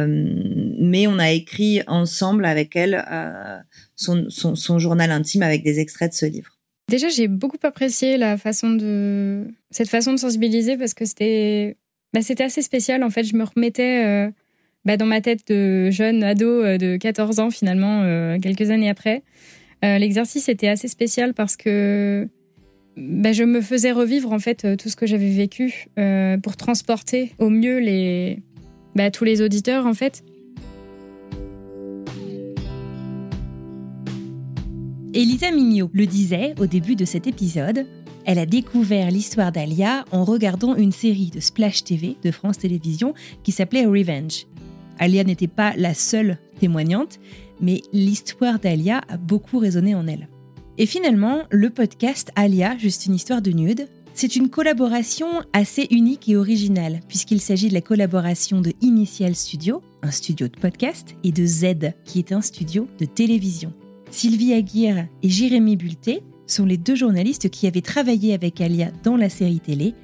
Mais 0.07 1.07
on 1.07 1.19
a 1.19 1.31
écrit 1.31 1.81
ensemble 1.87 2.45
avec 2.45 2.75
elle 2.75 3.03
son, 3.95 4.79
journal 4.79 5.11
intime 5.11 5.43
avec 5.43 5.63
des 5.63 5.79
extraits 5.79 6.11
de 6.11 6.15
ce 6.15 6.25
livre. 6.25 6.57
Déjà, 6.89 7.07
j'ai 7.07 7.27
beaucoup 7.27 7.57
apprécié 7.63 8.17
la 8.17 8.37
façon 8.37 8.71
de 8.71 9.47
cette 9.69 9.89
façon 9.89 10.11
de 10.11 10.17
sensibiliser 10.17 10.77
parce 10.77 10.93
que 10.93 11.05
c'était 11.05 11.77
bah, 12.13 12.19
assez 12.39 12.61
spécial. 12.61 13.03
En 13.03 13.09
fait, 13.09 13.23
je 13.23 13.35
me 13.35 13.45
remettais 13.45 14.05
euh, 14.05 14.29
bah, 14.83 14.97
dans 14.97 15.05
ma 15.05 15.21
tête 15.21 15.47
de 15.47 15.89
jeune 15.89 16.21
ado 16.23 16.47
euh, 16.47 16.77
de 16.77 16.97
14 16.97 17.39
ans 17.39 17.49
finalement 17.49 18.01
euh, 18.03 18.37
quelques 18.39 18.69
années 18.69 18.89
après. 18.89 19.23
L'exercice 19.83 20.47
était 20.47 20.67
assez 20.67 20.87
spécial 20.87 21.33
parce 21.33 21.57
que 21.57 22.27
bah, 22.97 23.31
je 23.31 23.43
me 23.43 23.61
faisais 23.61 23.91
revivre 23.91 24.31
en 24.31 24.37
fait 24.37 24.77
tout 24.77 24.89
ce 24.89 24.95
que 24.95 25.07
j'avais 25.07 25.31
vécu 25.31 25.87
pour 26.43 26.55
transporter 26.55 27.31
au 27.39 27.49
mieux 27.49 27.79
les 27.79 28.43
tous 29.13 29.23
les 29.23 29.41
auditeurs 29.41 29.85
en 29.85 29.93
fait. 29.93 30.23
Elisa 35.13 35.51
Mignot 35.51 35.89
le 35.93 36.05
disait 36.05 36.55
au 36.59 36.67
début 36.67 36.95
de 36.95 37.03
cet 37.03 37.27
épisode, 37.27 37.85
elle 38.25 38.39
a 38.39 38.45
découvert 38.45 39.11
l'histoire 39.11 39.51
d'Alia 39.51 40.05
en 40.11 40.23
regardant 40.23 40.75
une 40.75 40.91
série 40.91 41.31
de 41.31 41.39
Splash 41.39 41.83
TV 41.83 42.15
de 42.23 42.31
France 42.31 42.59
Télévisions 42.59 43.13
qui 43.43 43.51
s'appelait 43.51 43.85
Revenge. 43.85 44.45
Alia 44.99 45.23
n'était 45.23 45.47
pas 45.47 45.73
la 45.75 45.93
seule 45.93 46.37
témoignante, 46.59 47.19
mais 47.59 47.81
l'histoire 47.91 48.59
d'Alia 48.59 49.01
a 49.09 49.17
beaucoup 49.17 49.57
résonné 49.57 49.95
en 49.95 50.07
elle. 50.07 50.29
Et 50.77 50.85
finalement, 50.85 51.43
le 51.49 51.69
podcast 51.69 52.31
Alia, 52.35 52.77
juste 52.77 53.07
une 53.07 53.15
histoire 53.15 53.41
de 53.41 53.51
nude, 53.51 53.87
c'est 54.21 54.35
une 54.35 54.49
collaboration 54.49 55.41
assez 55.51 55.87
unique 55.89 56.29
et 56.29 56.37
originale, 56.37 56.99
puisqu'il 57.07 57.41
s'agit 57.41 57.69
de 57.69 57.73
la 57.73 57.81
collaboration 57.81 58.61
de 58.61 58.71
Initial 58.79 59.33
Studio, 59.33 59.81
un 60.03 60.11
studio 60.11 60.47
de 60.47 60.59
podcast, 60.59 61.15
et 61.23 61.31
de 61.31 61.43
Z, 61.43 61.93
qui 62.05 62.19
est 62.19 62.31
un 62.31 62.41
studio 62.41 62.87
de 62.99 63.05
télévision. 63.05 63.73
Sylvie 64.11 64.53
Aguirre 64.53 65.07
et 65.23 65.29
Jérémy 65.29 65.75
Bulté 65.75 66.21
sont 66.45 66.67
les 66.67 66.77
deux 66.77 66.93
journalistes 66.93 67.49
qui 67.49 67.65
avaient 67.65 67.81
travaillé 67.81 68.35
avec 68.35 68.61
Alia 68.61 68.91
dans 69.03 69.17
la 69.17 69.27
série 69.27 69.59
télé 69.59 69.95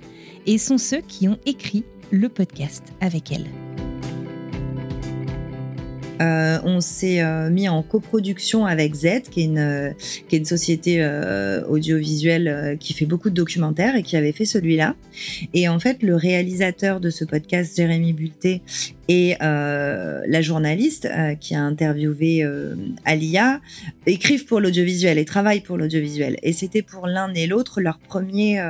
et 0.48 0.58
sont 0.58 0.80
ceux 0.80 1.02
qui 1.02 1.28
ont 1.28 1.38
écrit 1.46 1.84
le 2.10 2.28
podcast 2.28 2.86
avec 3.02 3.32
elle. 3.32 3.46
Euh, 6.22 6.60
on 6.64 6.82
s'est 6.82 7.22
euh, 7.22 7.50
mis 7.50 7.70
en 7.70 7.84
coproduction 7.84 8.66
avec 8.66 8.96
Z, 8.96 9.24
qui 9.30 9.42
est 9.42 9.46
une, 9.46 9.58
euh, 9.60 9.92
qui 10.28 10.36
est 10.36 10.40
une 10.40 10.46
société 10.46 11.04
audiovisuelle 11.68 12.78
qui 12.80 12.94
fait 12.94 13.06
beaucoup 13.06 13.30
de 13.30 13.36
documentaires 13.36 13.96
et 13.96 14.04
qui 14.04 14.16
avait 14.18 14.32
fait 14.32 14.46
celui-là. 14.46 14.96
Et 15.54 15.68
en 15.68 15.80
fait, 15.80 16.02
le 16.04 16.16
réalisateur 16.16 17.00
de 17.00 17.10
ce 17.10 17.26
podcast, 17.26 17.76
Jérémy 17.76 18.14
Bulté, 18.14 18.62
et 19.10 19.36
la 19.40 20.42
journaliste 20.42 21.10
qui 21.40 21.56
a 21.56 21.62
interviewé 21.62 22.46
Alia 23.06 23.62
écrivent 24.06 24.46
pour 24.46 24.60
l'audiovisuel 24.60 25.18
et 25.18 25.26
travaillent 25.26 25.62
pour 25.62 25.78
l'audiovisuel. 25.78 26.38
Et 26.44 26.54
c'était 26.54 26.82
pour 26.82 27.08
l'un 27.08 27.34
et 27.34 27.48
l'autre 27.48 27.82
leur 27.82 28.00
premier 28.00 28.62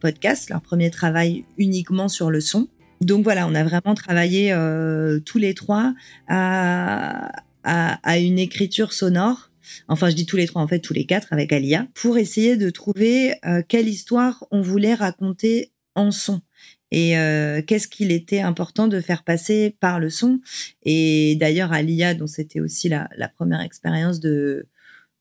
podcast, 0.00 0.50
leur 0.50 0.62
premier 0.62 0.90
travail 0.90 1.44
uniquement 1.58 2.08
sur 2.08 2.30
le 2.30 2.40
son. 2.40 2.68
Donc 3.00 3.24
voilà, 3.24 3.46
on 3.46 3.54
a 3.54 3.64
vraiment 3.64 3.94
travaillé 3.94 4.52
euh, 4.52 5.20
tous 5.20 5.38
les 5.38 5.54
trois 5.54 5.94
à, 6.28 7.30
à, 7.64 8.18
une 8.18 8.38
écriture 8.38 8.92
sonore. 8.92 9.50
Enfin, 9.88 10.10
je 10.10 10.14
dis 10.14 10.26
tous 10.26 10.36
les 10.36 10.46
trois, 10.46 10.62
en 10.62 10.68
fait, 10.68 10.80
tous 10.80 10.94
les 10.94 11.06
quatre 11.06 11.32
avec 11.32 11.52
Alia, 11.52 11.86
pour 11.94 12.18
essayer 12.18 12.56
de 12.56 12.70
trouver 12.70 13.34
euh, 13.46 13.62
quelle 13.66 13.88
histoire 13.88 14.44
on 14.50 14.60
voulait 14.60 14.94
raconter 14.94 15.72
en 15.94 16.10
son 16.10 16.40
et 16.90 17.18
euh, 17.18 17.60
qu'est-ce 17.60 17.88
qu'il 17.88 18.12
était 18.12 18.40
important 18.40 18.86
de 18.86 19.00
faire 19.00 19.24
passer 19.24 19.76
par 19.80 19.98
le 19.98 20.10
son. 20.10 20.40
Et 20.84 21.34
d'ailleurs, 21.40 21.72
Alia, 21.72 22.14
dont 22.14 22.28
c'était 22.28 22.60
aussi 22.60 22.88
la, 22.88 23.08
la 23.16 23.28
première 23.28 23.62
expérience 23.62 24.20
de, 24.20 24.68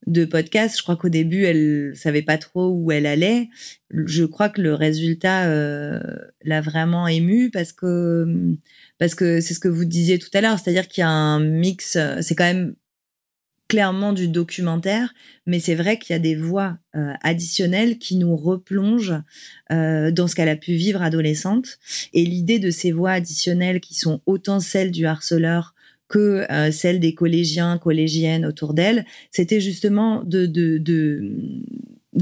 de 0.08 0.26
podcast. 0.26 0.78
Je 0.78 0.84
crois 0.84 0.96
qu'au 0.96 1.10
début, 1.10 1.44
elle 1.44 1.94
savait 1.96 2.22
pas 2.22 2.38
trop 2.38 2.70
où 2.70 2.92
elle 2.92 3.06
allait. 3.06 3.50
Je 3.92 4.24
crois 4.26 4.50
que 4.50 4.62
le 4.62 4.74
résultat 4.74 5.46
euh, 5.46 6.00
l'a 6.44 6.62
vraiment 6.62 7.08
émue 7.08 7.50
parce 7.52 7.74
que 7.74 8.56
parce 8.98 9.16
que 9.16 9.42
c'est 9.42 9.54
ce 9.54 9.60
que 9.60 9.68
vous 9.68 9.86
disiez 9.86 10.20
tout 10.20 10.30
à 10.34 10.42
l'heure, 10.42 10.60
c'est-à-dire 10.60 10.88
qu'il 10.88 11.02
y 11.02 11.06
a 11.06 11.10
un 11.10 11.40
mix. 11.40 11.98
C'est 12.22 12.36
quand 12.36 12.44
même 12.44 12.76
clairement 13.74 14.14
du 14.14 14.28
documentaire, 14.28 15.16
mais 15.48 15.60
c'est 15.60 15.74
vrai 15.74 15.98
qu'il 15.98 16.14
y 16.14 16.16
a 16.16 16.20
des 16.20 16.36
voix 16.36 16.78
euh, 16.96 17.14
additionnelles 17.24 17.98
qui 17.98 18.18
nous 18.18 18.36
replongent 18.36 19.20
euh, 19.72 20.12
dans 20.12 20.28
ce 20.28 20.36
qu'elle 20.36 20.50
a 20.50 20.56
pu 20.56 20.74
vivre 20.74 21.02
adolescente. 21.02 21.80
Et 22.14 22.24
l'idée 22.24 22.60
de 22.60 22.70
ces 22.70 22.92
voix 22.92 23.14
additionnelles 23.14 23.80
qui 23.80 23.96
sont 23.96 24.22
autant 24.28 24.60
celles 24.60 24.92
du 24.92 25.08
harceleur 25.08 25.73
que 26.14 26.46
euh, 26.52 26.72
celle 26.72 27.00
des 27.00 27.16
collégiens, 27.16 27.80
collégiennes 27.80 28.46
autour 28.46 28.76
d'elle, 28.76 29.04
c'était 29.32 29.60
justement 29.60 30.22
de, 30.24 30.48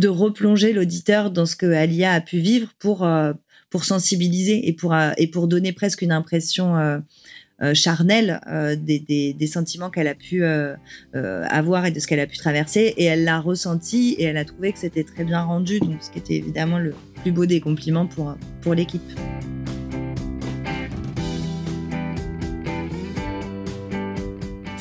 replonger 0.08 0.72
l'auditeur 0.72 1.30
dans 1.30 1.46
ce 1.46 1.58
que 1.58 1.66
Alia 1.66 2.14
a 2.14 2.22
pu 2.22 2.38
vivre 2.38 2.70
pour, 2.80 3.04
euh, 3.06 3.34
sensibiliser 3.84 4.70
et 4.70 4.72
pour, 4.72 4.94
euh, 4.94 5.12
et 5.18 5.28
pour 5.28 5.50
donner 5.50 5.74
presque 5.74 6.04
une 6.04 6.14
impression 6.14 7.02
charnelle 7.74 8.40
des, 8.82 9.48
sentiments 9.48 9.90
qu'elle 9.90 10.08
a 10.08 10.16
pu 10.16 10.44
avoir 11.14 11.86
et 11.86 11.92
de 11.92 12.00
ce 12.00 12.08
qu'elle 12.08 12.22
a 12.22 12.28
pu 12.28 12.38
traverser. 12.38 12.94
Et 12.96 13.04
elle 13.04 13.26
l'a 13.26 13.42
ressenti 13.42 14.16
et 14.18 14.24
elle 14.24 14.38
a 14.38 14.46
trouvé 14.46 14.72
que 14.72 14.80
c'était 14.80 15.04
très 15.04 15.26
bien 15.26 15.42
rendu, 15.42 15.80
donc 15.82 16.02
ce 16.02 16.12
qui 16.12 16.20
était 16.20 16.36
évidemment 16.36 16.80
le 16.80 16.94
plus 17.22 17.34
beau 17.34 17.46
des 17.46 17.60
compliments 17.60 18.08
pour 18.08 18.74
l'équipe. 18.74 19.02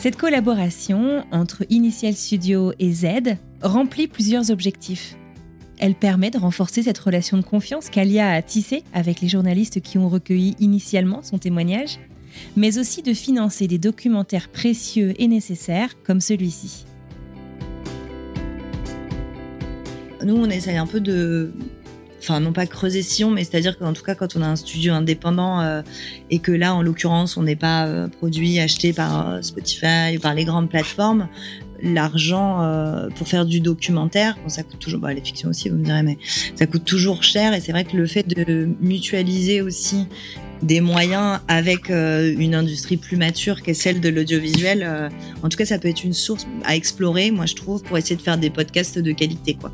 Cette 0.00 0.16
collaboration 0.16 1.26
entre 1.30 1.66
Initial 1.69 2.14
Studio 2.14 2.73
et 2.78 2.90
Z 2.90 3.37
remplit 3.61 4.09
plusieurs 4.09 4.50
objectifs. 4.50 5.14
Elle 5.78 5.95
permet 5.95 6.30
de 6.30 6.38
renforcer 6.38 6.83
cette 6.83 6.97
relation 6.97 7.37
de 7.37 7.42
confiance 7.42 7.90
qu'Alia 7.90 8.30
a 8.30 8.40
tissée 8.40 8.83
avec 8.95 9.21
les 9.21 9.28
journalistes 9.28 9.83
qui 9.83 9.99
ont 9.99 10.09
recueilli 10.09 10.57
initialement 10.59 11.23
son 11.23 11.37
témoignage, 11.37 11.99
mais 12.57 12.78
aussi 12.78 13.02
de 13.02 13.12
financer 13.12 13.66
des 13.66 13.76
documentaires 13.76 14.49
précieux 14.49 15.12
et 15.19 15.28
nécessaires 15.28 16.02
comme 16.02 16.23
celui-ci. 16.23 16.87
Nous, 20.25 20.35
on 20.35 20.49
essaye 20.49 20.78
un 20.78 20.87
peu 20.87 21.00
de 21.00 21.52
enfin 22.21 22.41
non 22.41 22.53
pas 22.53 22.67
creuser 22.67 23.03
sillon, 23.03 23.31
mais 23.31 23.45
c'est-à-dire 23.45 23.79
qu'en 23.79 23.93
tout 23.93 24.03
cas 24.03 24.15
quand 24.15 24.37
on 24.37 24.43
a 24.43 24.47
un 24.47 24.57
studio 24.57 24.93
indépendant 24.93 25.61
euh, 25.61 25.83
et 26.31 26.39
que 26.39 26.53
là 26.53 26.75
en 26.75 26.83
l'occurrence 26.83 27.37
on 27.37 27.43
n'est 27.43 27.57
pas 27.57 27.87
euh, 27.87 28.09
produit 28.09 28.59
acheté 28.61 28.93
par 28.93 29.31
euh, 29.31 29.43
Spotify 29.43 30.17
ou 30.17 30.21
par 30.21 30.35
les 30.35 30.45
grandes 30.45 30.69
plateformes, 30.69 31.29
l'argent 31.83 33.09
pour 33.17 33.27
faire 33.27 33.47
du 33.47 33.61
documentaire, 33.61 34.37
ça 34.49 34.62
coûte 34.62 34.79
toujours, 34.81 35.00
bah, 35.00 35.15
les 35.15 35.23
fictions 35.23 35.49
aussi 35.49 35.71
vous 35.71 35.79
me 35.79 35.85
direz, 35.85 36.03
mais 36.03 36.19
ça 36.55 36.67
coûte 36.67 36.85
toujours 36.85 37.23
cher 37.23 37.55
et 37.55 37.61
c'est 37.62 37.73
vrai 37.73 37.85
que 37.85 37.97
le 37.97 38.07
fait 38.07 38.29
de 38.29 38.69
mutualiser 38.83 39.62
aussi 39.62 40.07
des 40.61 40.83
moyens 40.83 41.41
avec 41.49 41.89
une 41.89 42.55
industrie 42.55 42.99
plus 42.99 43.17
mature 43.17 43.62
qu'est 43.62 43.73
celle 43.73 44.03
de 44.03 44.11
l'audiovisuel, 44.11 45.11
en 45.43 45.49
tout 45.49 45.57
cas 45.57 45.65
ça 45.65 45.79
peut 45.79 45.89
être 45.89 46.05
une 46.05 46.12
source 46.12 46.47
à 46.67 46.77
explorer, 46.77 47.31
moi 47.31 47.47
je 47.47 47.55
trouve, 47.55 47.83
pour 47.83 47.97
essayer 47.97 48.17
de 48.17 48.23
faire 48.23 48.37
des 48.37 48.50
podcasts 48.50 48.99
de 48.99 49.12
qualité 49.12 49.55
quoi. 49.55 49.73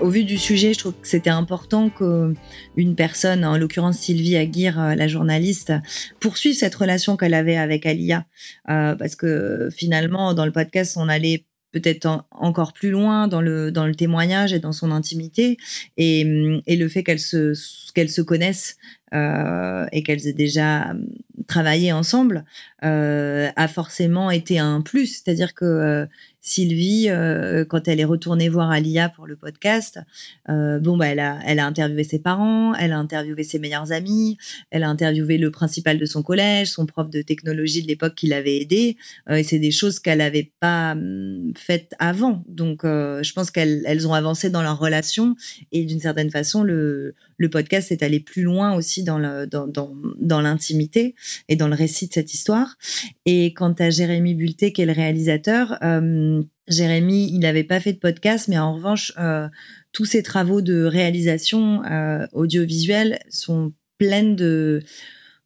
Au 0.00 0.08
vu 0.08 0.24
du 0.24 0.38
sujet, 0.38 0.74
je 0.74 0.78
trouve 0.78 0.94
que 0.94 1.06
c'était 1.06 1.30
important 1.30 1.90
qu'une 1.90 2.94
personne, 2.96 3.44
en 3.44 3.56
l'occurrence 3.56 3.98
Sylvie 3.98 4.36
Aguirre, 4.36 4.80
euh, 4.80 4.94
la 4.94 5.08
journaliste, 5.08 5.72
poursuive 6.20 6.54
cette 6.54 6.74
relation 6.74 7.16
qu'elle 7.16 7.34
avait 7.34 7.56
avec 7.56 7.86
Alia, 7.86 8.26
euh, 8.68 8.94
parce 8.94 9.16
que 9.16 9.68
finalement, 9.74 10.34
dans 10.34 10.46
le 10.46 10.52
podcast, 10.52 10.96
on 10.96 11.08
allait 11.08 11.44
peut-être 11.72 12.26
encore 12.32 12.72
plus 12.72 12.90
loin 12.90 13.28
dans 13.28 13.40
le 13.40 13.70
dans 13.70 13.86
le 13.86 13.94
témoignage 13.94 14.52
et 14.52 14.58
dans 14.58 14.72
son 14.72 14.90
intimité. 14.90 15.56
Et, 15.96 16.26
et 16.66 16.76
le 16.76 16.88
fait 16.88 17.04
qu'elles 17.04 17.20
se 17.20 17.54
se 17.54 18.20
connaissent 18.22 18.76
euh, 19.14 19.86
et 19.92 20.02
qu'elles 20.02 20.26
aient 20.26 20.32
déjà 20.32 20.92
travaillé 21.46 21.92
ensemble 21.92 22.44
a 22.82 23.68
forcément 23.68 24.32
été 24.32 24.58
un 24.58 24.80
plus. 24.80 25.22
C'est-à-dire 25.22 25.54
que 25.54 26.08
Sylvie, 26.40 27.08
euh, 27.08 27.64
quand 27.66 27.86
elle 27.86 28.00
est 28.00 28.04
retournée 28.04 28.48
voir 28.48 28.70
Alia 28.70 29.10
pour 29.10 29.26
le 29.26 29.36
podcast, 29.36 29.98
euh, 30.48 30.78
bon 30.78 30.96
bah 30.96 31.08
elle 31.08 31.20
a, 31.20 31.38
elle 31.44 31.58
a 31.58 31.66
interviewé 31.66 32.02
ses 32.02 32.18
parents, 32.18 32.74
elle 32.74 32.92
a 32.92 32.98
interviewé 32.98 33.44
ses 33.44 33.58
meilleurs 33.58 33.92
amis, 33.92 34.38
elle 34.70 34.82
a 34.82 34.88
interviewé 34.88 35.36
le 35.36 35.50
principal 35.50 35.98
de 35.98 36.06
son 36.06 36.22
collège, 36.22 36.68
son 36.68 36.86
prof 36.86 37.10
de 37.10 37.20
technologie 37.20 37.82
de 37.82 37.88
l'époque 37.88 38.14
qui 38.14 38.26
l'avait 38.26 38.56
aidé. 38.56 38.96
Euh, 39.28 39.36
et 39.36 39.42
c'est 39.42 39.58
des 39.58 39.70
choses 39.70 40.00
qu'elle 40.00 40.18
n'avait 40.18 40.50
pas 40.60 40.92
hum, 40.92 41.52
faites 41.56 41.94
avant. 41.98 42.42
Donc 42.48 42.80
je 42.84 43.32
pense 43.32 43.50
qu'elles 43.50 43.82
elles 43.84 44.08
ont 44.08 44.14
avancé 44.14 44.48
dans 44.48 44.62
leur 44.62 44.78
relation 44.78 45.36
et 45.72 45.84
d'une 45.84 46.00
certaine 46.00 46.30
façon 46.30 46.62
le, 46.62 47.14
le 47.40 47.48
podcast 47.48 47.90
est 47.90 48.02
allé 48.02 48.20
plus 48.20 48.42
loin 48.42 48.74
aussi 48.74 49.02
dans 49.02 49.18
l'intimité 50.40 51.14
et 51.48 51.56
dans 51.56 51.68
le 51.68 51.74
récit 51.74 52.06
de 52.06 52.12
cette 52.12 52.34
histoire. 52.34 52.76
Et 53.24 53.54
quant 53.54 53.72
à 53.78 53.88
Jérémy 53.88 54.34
Bulté, 54.34 54.74
qui 54.74 54.82
est 54.82 54.86
le 54.86 54.92
réalisateur, 54.92 55.78
euh, 55.82 56.42
Jérémy, 56.68 57.30
il 57.32 57.38
n'avait 57.38 57.64
pas 57.64 57.80
fait 57.80 57.94
de 57.94 57.98
podcast, 57.98 58.48
mais 58.48 58.58
en 58.58 58.74
revanche, 58.74 59.14
euh, 59.18 59.48
tous 59.92 60.04
ses 60.04 60.22
travaux 60.22 60.60
de 60.60 60.84
réalisation 60.84 61.82
euh, 61.84 62.26
audiovisuelle 62.34 63.18
sont 63.30 63.72
pleins 63.96 64.34
de 64.34 64.82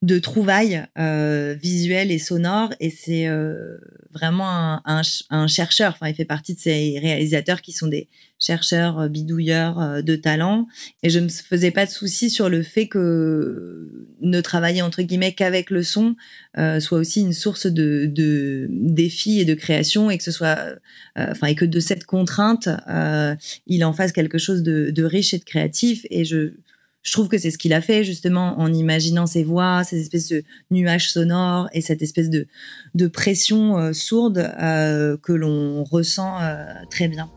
de 0.05 0.19
trouvailles 0.19 0.85
euh, 0.99 1.55
visuelles 1.55 2.11
et 2.11 2.19
sonores 2.19 2.75
et 2.79 2.91
c'est 2.91 3.27
euh, 3.27 3.79
vraiment 4.13 4.49
un, 4.49 4.83
un, 4.85 5.03
un, 5.31 5.47
chercheur. 5.47 5.93
Enfin, 5.95 6.09
il 6.09 6.15
fait 6.15 6.27
partie 6.27 6.55
de 6.55 6.61
ces 6.61 6.99
réalisateurs 7.01 7.63
qui 7.63 7.73
sont 7.73 7.87
des 7.87 8.09
chercheurs 8.39 9.01
euh, 9.01 9.09
bidouilleurs 9.09 9.81
euh, 9.81 10.03
de 10.03 10.17
talent 10.17 10.67
et 11.03 11.11
je 11.11 11.19
me 11.19 11.29
faisais 11.29 11.71
pas 11.71 11.87
de 11.87 11.91
soucis 11.91 12.31
sur 12.31 12.49
le 12.49 12.63
fait 12.63 12.89
que 12.89 13.89
ne 14.21 14.41
travailler 14.41 14.83
entre 14.83 15.03
guillemets 15.03 15.33
qu'avec 15.33 15.71
le 15.71 15.83
son 15.83 16.17
euh, 16.59 16.81
soit 16.81 16.99
aussi 16.99 17.21
une 17.21 17.33
source 17.33 17.67
de, 17.67 18.07
de 18.07 18.67
défis 18.71 19.41
et 19.41 19.45
de 19.45 19.55
création 19.55 20.11
et 20.11 20.19
que 20.19 20.25
ce 20.25 20.33
soit 20.33 20.59
enfin 21.17 21.47
et 21.47 21.55
que 21.55 21.65
de 21.65 21.81
cette 21.81 22.05
contrainte 22.05 22.69
il 23.67 23.85
en 23.85 23.93
fasse 23.93 24.13
quelque 24.13 24.39
chose 24.39 24.63
de, 24.63 24.91
de 24.91 25.05
riche 25.05 25.33
et 25.33 25.39
de 25.39 25.45
créatif 25.45 26.07
et 26.11 26.25
je 26.25 26.55
je 27.05 27.13
trouve 27.13 27.29
que 27.29 27.39
c'est 27.39 27.51
ce 27.51 27.59
qu'il 27.59 27.75
a 27.75 27.83
fait 27.83 28.03
justement 28.03 28.59
en 28.59 28.73
imaginant 28.73 29.27
ces 29.27 29.45
voix, 29.45 29.85
ces 29.85 30.01
espèces 30.01 30.29
de 30.29 30.43
nuages 30.71 31.13
sonores 31.13 31.69
et 31.73 31.83
cette 31.83 32.01
espèce 32.03 32.31
de, 32.31 32.49
de 32.95 33.07
pression 33.07 33.79
euh, 33.79 33.93
sourde 33.93 34.39
euh, 34.39 35.17
que 35.19 35.33
l'on 35.33 35.85
ressent 35.85 36.41
euh, 36.41 36.65
très 36.91 37.09
bien. 37.09 37.31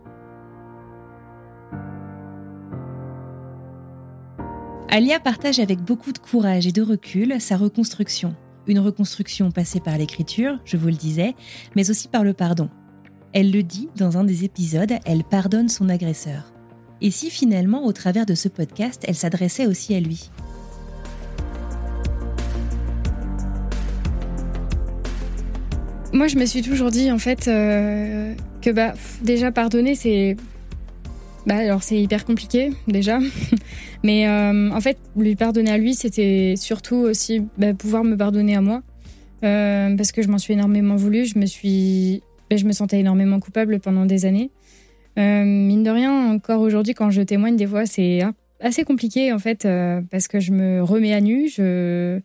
Alia 4.90 5.20
partage 5.20 5.60
avec 5.60 5.82
beaucoup 5.82 6.14
de 6.14 6.18
courage 6.18 6.66
et 6.66 6.72
de 6.72 6.82
recul 6.82 7.42
sa 7.42 7.58
reconstruction. 7.58 8.36
Une 8.68 8.80
reconstruction 8.80 9.52
passée 9.52 9.82
par 9.82 9.98
l'écriture, 9.98 10.60
je 10.64 10.78
vous 10.78 10.88
le 10.88 10.94
disais, 10.94 11.36
mais 11.76 11.90
aussi 11.90 12.08
par 12.08 12.24
le 12.24 12.34
pardon. 12.34 12.70
Elle 13.34 13.52
le 13.52 13.64
dit 13.64 13.90
dans 13.98 14.18
un 14.18 14.24
des 14.24 14.46
épisodes, 14.46 14.94
elle 15.06 15.26
pardonne 15.26 15.68
son 15.68 15.90
agresseur. 15.90 16.57
Et 17.02 17.12
si 17.12 17.30
finalement, 17.30 17.86
au 17.86 17.94
travers 17.94 18.26
de 18.26 18.34
ce 18.34 18.48
podcast, 18.48 19.04
elle 19.08 19.16
s'adressait 19.16 19.68
aussi 19.68 19.94
à 19.96 20.00
lui 20.00 20.30
Moi, 26.14 26.28
je 26.28 26.38
me 26.38 26.46
suis 26.46 26.62
toujours 26.62 26.90
dit, 26.90 27.12
en 27.12 27.20
fait, 27.20 27.48
euh, 27.48 28.34
que 28.62 28.72
bah, 28.72 28.94
déjà 29.22 29.52
pardonner, 29.52 29.94
c'est. 29.94 30.36
Bah, 31.46 31.58
alors, 31.58 31.84
c'est 31.84 32.02
hyper 32.02 32.26
compliqué, 32.26 32.72
déjà. 32.88 33.20
Mais 34.04 34.28
euh, 34.28 34.72
en 34.72 34.82
fait, 34.82 34.98
lui 35.16 35.36
pardonner 35.36 35.70
à 35.70 35.78
lui, 35.78 35.94
c'était 35.94 36.56
surtout 36.58 36.96
aussi 36.96 37.44
bah, 37.58 37.74
pouvoir 37.74 38.04
me 38.04 38.16
pardonner 38.16 38.56
à 38.56 38.62
moi. 38.62 38.82
Euh, 39.44 39.96
parce 39.96 40.12
que 40.12 40.24
je 40.24 40.30
m'en 40.30 40.40
suis 40.40 40.54
énormément 40.54 40.96
voulu. 40.96 41.26
Je 41.26 41.38
me 41.38 41.46
suis. 41.46 42.24
Bah, 42.50 42.56
je 42.56 42.66
me 42.66 42.72
sentais 42.72 43.00
énormément 43.00 43.40
coupable 43.40 43.80
pendant 43.80 44.06
des 44.06 44.26
années. 44.26 44.50
Euh, 45.18 45.44
mine 45.44 45.84
de 45.84 45.90
rien, 45.90 46.32
encore 46.32 46.62
aujourd'hui, 46.62 46.94
quand 46.94 47.10
je 47.10 47.22
témoigne, 47.22 47.56
des 47.56 47.68
fois, 47.68 47.86
c'est 47.86 48.22
assez 48.60 48.84
compliqué 48.84 49.34
en 49.34 49.40
fait, 49.40 49.66
euh, 49.66 50.02
parce 50.12 50.28
que 50.28 50.40
je 50.40 50.52
me 50.52 50.84
remets 50.84 51.14
à 51.14 51.22
nu. 51.22 51.48
Je, 51.50 52.20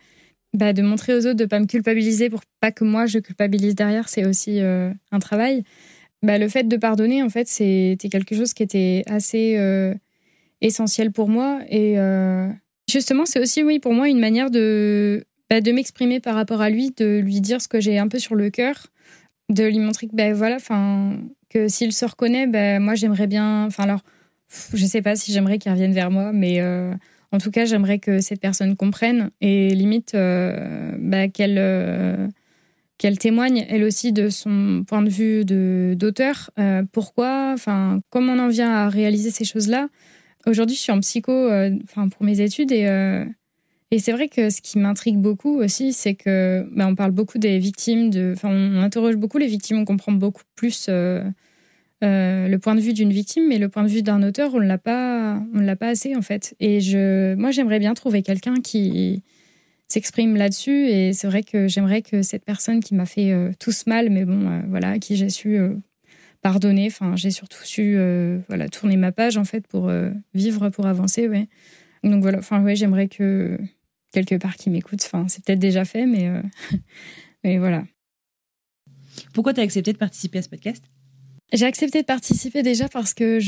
bah, 0.55 0.73
de 0.73 0.83
montrer 0.83 1.15
aux 1.15 1.27
autres 1.27 1.39
de 1.39 1.47
pas 1.47 1.61
me 1.61 1.67
culpabiliser 1.67 2.29
pour 2.29 2.43
pas 2.61 2.73
que 2.73 2.85
moi 2.85 3.07
je 3.07 3.19
culpabilise 3.19 3.75
derrière, 3.75 4.11
c'est 4.11 4.27
aussi 4.27 4.61
euh, 4.61 4.93
un 5.11 5.19
travail. 5.19 5.65
Bah, 6.23 6.39
le 6.39 6.49
fait 6.49 6.65
de 6.65 6.77
pardonner, 6.77 7.23
en 7.23 7.31
fait, 7.31 7.49
c'était 7.49 8.09
quelque 8.11 8.37
chose 8.37 8.53
qui 8.53 8.63
était 8.63 9.03
assez 9.07 9.59
essentiel 10.61 11.11
pour 11.11 11.29
moi. 11.29 11.61
Et 11.69 11.97
justement, 12.89 13.27
c'est 13.27 13.41
aussi, 13.41 13.65
oui, 13.65 13.81
pour 13.81 13.93
moi, 13.93 14.09
une 14.09 14.21
manière 14.21 14.51
de, 14.51 15.25
bah, 15.51 15.61
de 15.61 15.73
m'exprimer 15.73 16.21
par 16.21 16.37
rapport 16.37 16.61
à 16.61 16.71
lui, 16.71 16.93
de 16.97 17.19
lui 17.19 17.41
dire 17.41 17.61
ce 17.61 17.67
que 17.67 17.81
j'ai 17.81 17.99
un 17.99 18.07
peu 18.07 18.21
sur 18.21 18.37
le 18.37 18.51
cœur, 18.51 18.87
de 19.49 19.65
lui 19.65 19.81
montrer 19.81 20.07
que, 20.07 20.15
ben 20.15 20.33
voilà, 20.33 20.57
enfin, 20.57 21.19
que 21.53 21.69
s'il 21.69 21.93
se 21.93 22.05
reconnaît, 22.05 22.47
ben, 22.47 22.83
moi 22.83 22.95
j'aimerais 22.95 23.27
bien. 23.27 23.67
Enfin, 23.67 23.85
alors, 23.85 24.01
je 24.75 24.87
sais 24.87 25.03
pas 25.03 25.17
si 25.17 25.33
j'aimerais 25.33 25.59
qu'il 25.59 25.73
revienne 25.73 25.93
vers 25.93 26.11
moi, 26.11 26.33
mais 26.33 26.61
euh, 26.61 26.93
en 27.33 27.39
tout 27.39 27.51
cas, 27.51 27.65
j'aimerais 27.65 27.99
que 27.99 28.21
cette 28.21 28.41
personne 28.41 28.77
comprenne 28.77 29.31
et 29.41 29.75
limite 29.75 30.15
euh, 30.15 31.29
qu'elle 31.29 31.59
euh, 31.59 32.29
qu'elle 32.99 33.19
témoigne 33.19 33.67
elle 33.69 33.85
aussi 33.85 34.13
de 34.13 34.29
son 34.29 34.85
point 34.87 35.03
de 35.03 35.11
vue 35.11 35.45
de 35.45 35.95
d'auteur. 35.97 36.51
pourquoi? 36.93 37.51
Enfin, 37.55 38.01
comment 38.11 38.35
on 38.35 38.39
en 38.39 38.49
vient 38.49 38.73
à 38.73 38.89
réaliser 38.89 39.31
ces 39.31 39.45
choses-là 39.45 39.89
Aujourd'hui, 40.47 40.77
je 40.77 40.83
suis 40.83 40.93
en 40.93 41.01
psycho, 41.01 41.51
enfin 41.85 42.09
pour 42.09 42.25
mes 42.25 42.41
études 42.41 42.73
et 42.73 42.87
et 43.93 43.99
c'est 43.99 44.13
vrai 44.13 44.29
que 44.29 44.49
ce 44.49 44.63
qui 44.63 44.79
m'intrigue 44.79 45.19
beaucoup 45.19 45.59
aussi, 45.61 45.93
c'est 45.93 46.15
que 46.15 46.67
bah, 46.73 46.87
on 46.89 46.95
parle 46.95 47.11
beaucoup 47.11 47.37
des 47.37 47.59
victimes, 47.59 48.09
de, 48.09 48.35
on 48.43 48.81
interroge 48.81 49.17
beaucoup 49.17 49.37
les 49.37 49.47
victimes, 49.47 49.81
on 49.81 49.85
comprend 49.85 50.13
beaucoup 50.13 50.45
plus 50.57 50.87
euh, 50.89 51.23
euh, 52.03 52.49
le 52.49 52.59
point 52.59 52.75
de 52.75 52.81
vue 52.81 52.95
d'une 52.95 53.13
victime, 53.13 53.49
mais 53.49 53.59
le 53.59 53.69
point 53.69 53.83
de 53.83 53.89
vue 53.89 54.01
d'un 54.01 54.23
auteur, 54.23 54.55
on 54.55 54.61
l'a 54.61 54.79
pas, 54.79 55.43
on 55.55 55.61
l'a 55.61 55.77
pas 55.77 55.89
assez 55.89 56.17
en 56.17 56.23
fait. 56.23 56.55
Et 56.59 56.81
je, 56.81 57.35
moi, 57.35 57.51
j'aimerais 57.51 57.81
bien 57.81 57.93
trouver 57.93 58.23
quelqu'un 58.23 58.63
qui 58.63 59.23
s'exprime 59.89 60.37
là-dessus. 60.37 60.87
Et 60.89 61.13
c'est 61.13 61.27
vrai 61.27 61.43
que 61.43 61.69
j'aimerais 61.69 62.01
que 62.01 62.23
cette 62.23 62.47
personne 62.47 62.81
qui 62.81 62.95
m'a 62.95 63.05
fait 63.05 63.31
euh, 63.31 63.53
tout 63.61 63.73
ce 63.73 63.91
mal, 63.91 64.09
mais 64.09 64.25
bon, 64.25 64.63
voilà, 64.71 64.99
qui 65.01 65.17
j'ai 65.17 65.29
su 65.29 65.59
pardonner. 66.41 66.87
Enfin, 66.87 67.15
j'ai 67.17 67.31
surtout 67.31 67.63
su, 67.63 67.99
voilà, 68.49 68.71
tourner 68.71 68.97
ma 68.97 69.13
page 69.13 69.37
en 69.37 69.45
fait 69.45 69.67
pour 69.67 69.93
vivre, 70.33 70.71
pour 70.71 70.87
avancer, 70.87 71.29
ouais. 71.29 71.47
Donc 72.05 72.23
voilà, 72.23 72.39
enfin 72.39 72.63
ouais, 72.63 72.75
j'aimerais 72.75 73.09
que 73.09 73.59
quelque 74.13 74.37
part 74.37 74.57
qui 74.57 74.71
m'écoute. 74.71 75.01
Enfin, 75.05 75.27
c'est 75.29 75.45
peut-être 75.45 75.59
déjà 75.59 75.85
fait, 75.85 76.07
mais, 76.07 76.29
euh, 76.29 76.43
mais 77.45 77.59
voilà. 77.59 77.85
Pourquoi 79.35 79.53
tu 79.55 79.61
as 79.61 79.65
accepté 79.65 79.93
de 79.93 79.99
participer 79.99 80.39
à 80.39 80.43
ce 80.43 80.49
podcast? 80.49 80.85
J'ai 81.53 81.67
accepté 81.67 82.01
de 82.01 82.07
participer 82.07 82.63
déjà 82.63 82.89
parce 82.89 83.13
que 83.13 83.39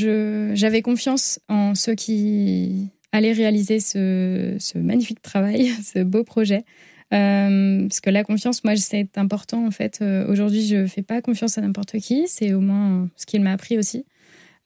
j'avais 0.53 0.81
confiance 0.81 1.39
en 1.47 1.73
ceux 1.73 1.95
qui 1.95 2.89
allaient 3.11 3.31
réaliser 3.31 3.79
ce, 3.79 4.57
ce 4.59 4.77
magnifique 4.77 5.21
travail, 5.21 5.69
ce 5.83 6.03
beau 6.03 6.23
projet. 6.23 6.65
Euh, 7.13 7.81
parce 7.87 8.01
que 8.01 8.09
la 8.09 8.23
confiance, 8.23 8.63
moi, 8.63 8.75
c'est 8.75 9.17
important 9.17 9.65
en 9.65 9.71
fait. 9.71 9.99
Euh, 10.01 10.27
aujourd'hui, 10.27 10.65
je 10.67 10.85
fais 10.85 11.03
pas 11.03 11.21
confiance 11.21 11.57
à 11.57 11.61
n'importe 11.61 11.97
qui. 11.99 12.25
C'est 12.27 12.53
au 12.53 12.61
moins 12.61 13.09
ce 13.15 13.25
qu'il 13.25 13.41
m'a 13.41 13.53
appris 13.53 13.77
aussi. 13.77 14.05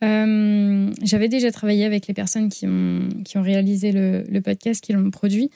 J'avais 0.01 1.27
déjà 1.27 1.51
travaillé 1.51 1.83
avec 1.85 2.07
les 2.07 2.13
personnes 2.13 2.49
qui 2.49 2.65
ont, 2.67 3.09
qui 3.25 3.38
ont 3.38 3.41
réalisé 3.41 3.91
le, 3.91 4.23
le 4.29 4.41
podcast, 4.41 4.81
qui 4.83 4.93
l'ont 4.93 5.12
produit. 5.12 5.49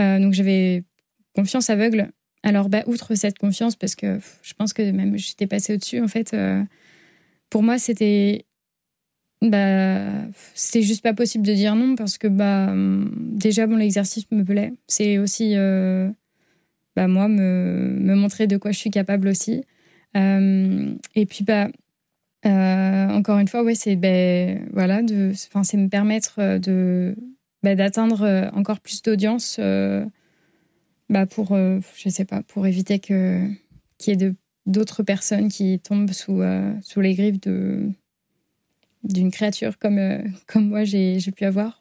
Euh, 0.00 0.18
donc 0.18 0.32
j'avais 0.32 0.84
confiance 1.34 1.70
aveugle. 1.70 2.10
Alors, 2.42 2.68
bah, 2.68 2.82
outre 2.86 3.14
cette 3.14 3.38
confiance, 3.38 3.76
parce 3.76 3.94
que 3.94 4.20
je 4.42 4.54
pense 4.54 4.72
que 4.72 4.88
même 4.90 5.18
j'étais 5.18 5.46
passée 5.46 5.74
au-dessus, 5.74 6.00
en 6.00 6.08
fait, 6.08 6.34
euh, 6.34 6.62
pour 7.50 7.62
moi, 7.62 7.78
c'était. 7.78 8.44
Bah, 9.40 10.26
c'est 10.54 10.82
juste 10.82 11.02
pas 11.02 11.14
possible 11.14 11.46
de 11.46 11.54
dire 11.54 11.76
non 11.76 11.94
parce 11.94 12.18
que 12.18 12.26
bah 12.26 12.74
déjà 13.14 13.68
bon 13.68 13.76
l'exercice 13.76 14.28
me 14.32 14.42
plaît 14.42 14.72
c'est 14.88 15.18
aussi 15.18 15.52
euh, 15.54 16.10
bah 16.96 17.06
moi 17.06 17.28
me, 17.28 17.94
me, 18.00 18.16
montrer 18.16 18.48
de 18.48 18.56
quoi 18.56 18.72
je 18.72 18.78
suis 18.78 18.90
capable 18.90 19.28
aussi 19.28 19.62
et 20.16 21.26
puis 21.26 21.44
bah 21.44 21.68
encore 22.44 23.38
une 23.38 23.46
fois 23.46 23.62
ouais 23.62 23.76
c'est 23.76 23.94
ben 23.94 24.66
voilà 24.72 25.02
c'est 25.34 25.76
me 25.76 25.88
permettre 25.88 26.58
de 26.58 27.14
bah, 27.62 27.74
d'atteindre 27.74 28.22
euh, 28.22 28.48
encore 28.52 28.80
plus 28.80 29.02
d'audience 29.02 29.56
euh, 29.58 30.04
bah 31.08 31.26
pour, 31.26 31.52
euh, 31.52 31.80
je 31.96 32.08
sais 32.08 32.24
pas, 32.24 32.42
pour 32.42 32.66
éviter 32.66 32.98
que 32.98 33.48
qu'il 33.98 34.20
y 34.20 34.24
ait 34.24 34.32
d'autres 34.66 35.02
personnes 35.02 35.48
qui 35.48 35.80
tombent 35.80 36.12
sous, 36.12 36.40
sous 36.82 37.00
les 37.00 37.14
griffes 37.14 37.40
de, 37.40 37.90
d'une 39.02 39.32
créature 39.32 39.78
comme, 39.78 39.98
comme 40.46 40.68
moi 40.68 40.84
j'ai 40.84 41.18
pu 41.34 41.44
avoir, 41.44 41.80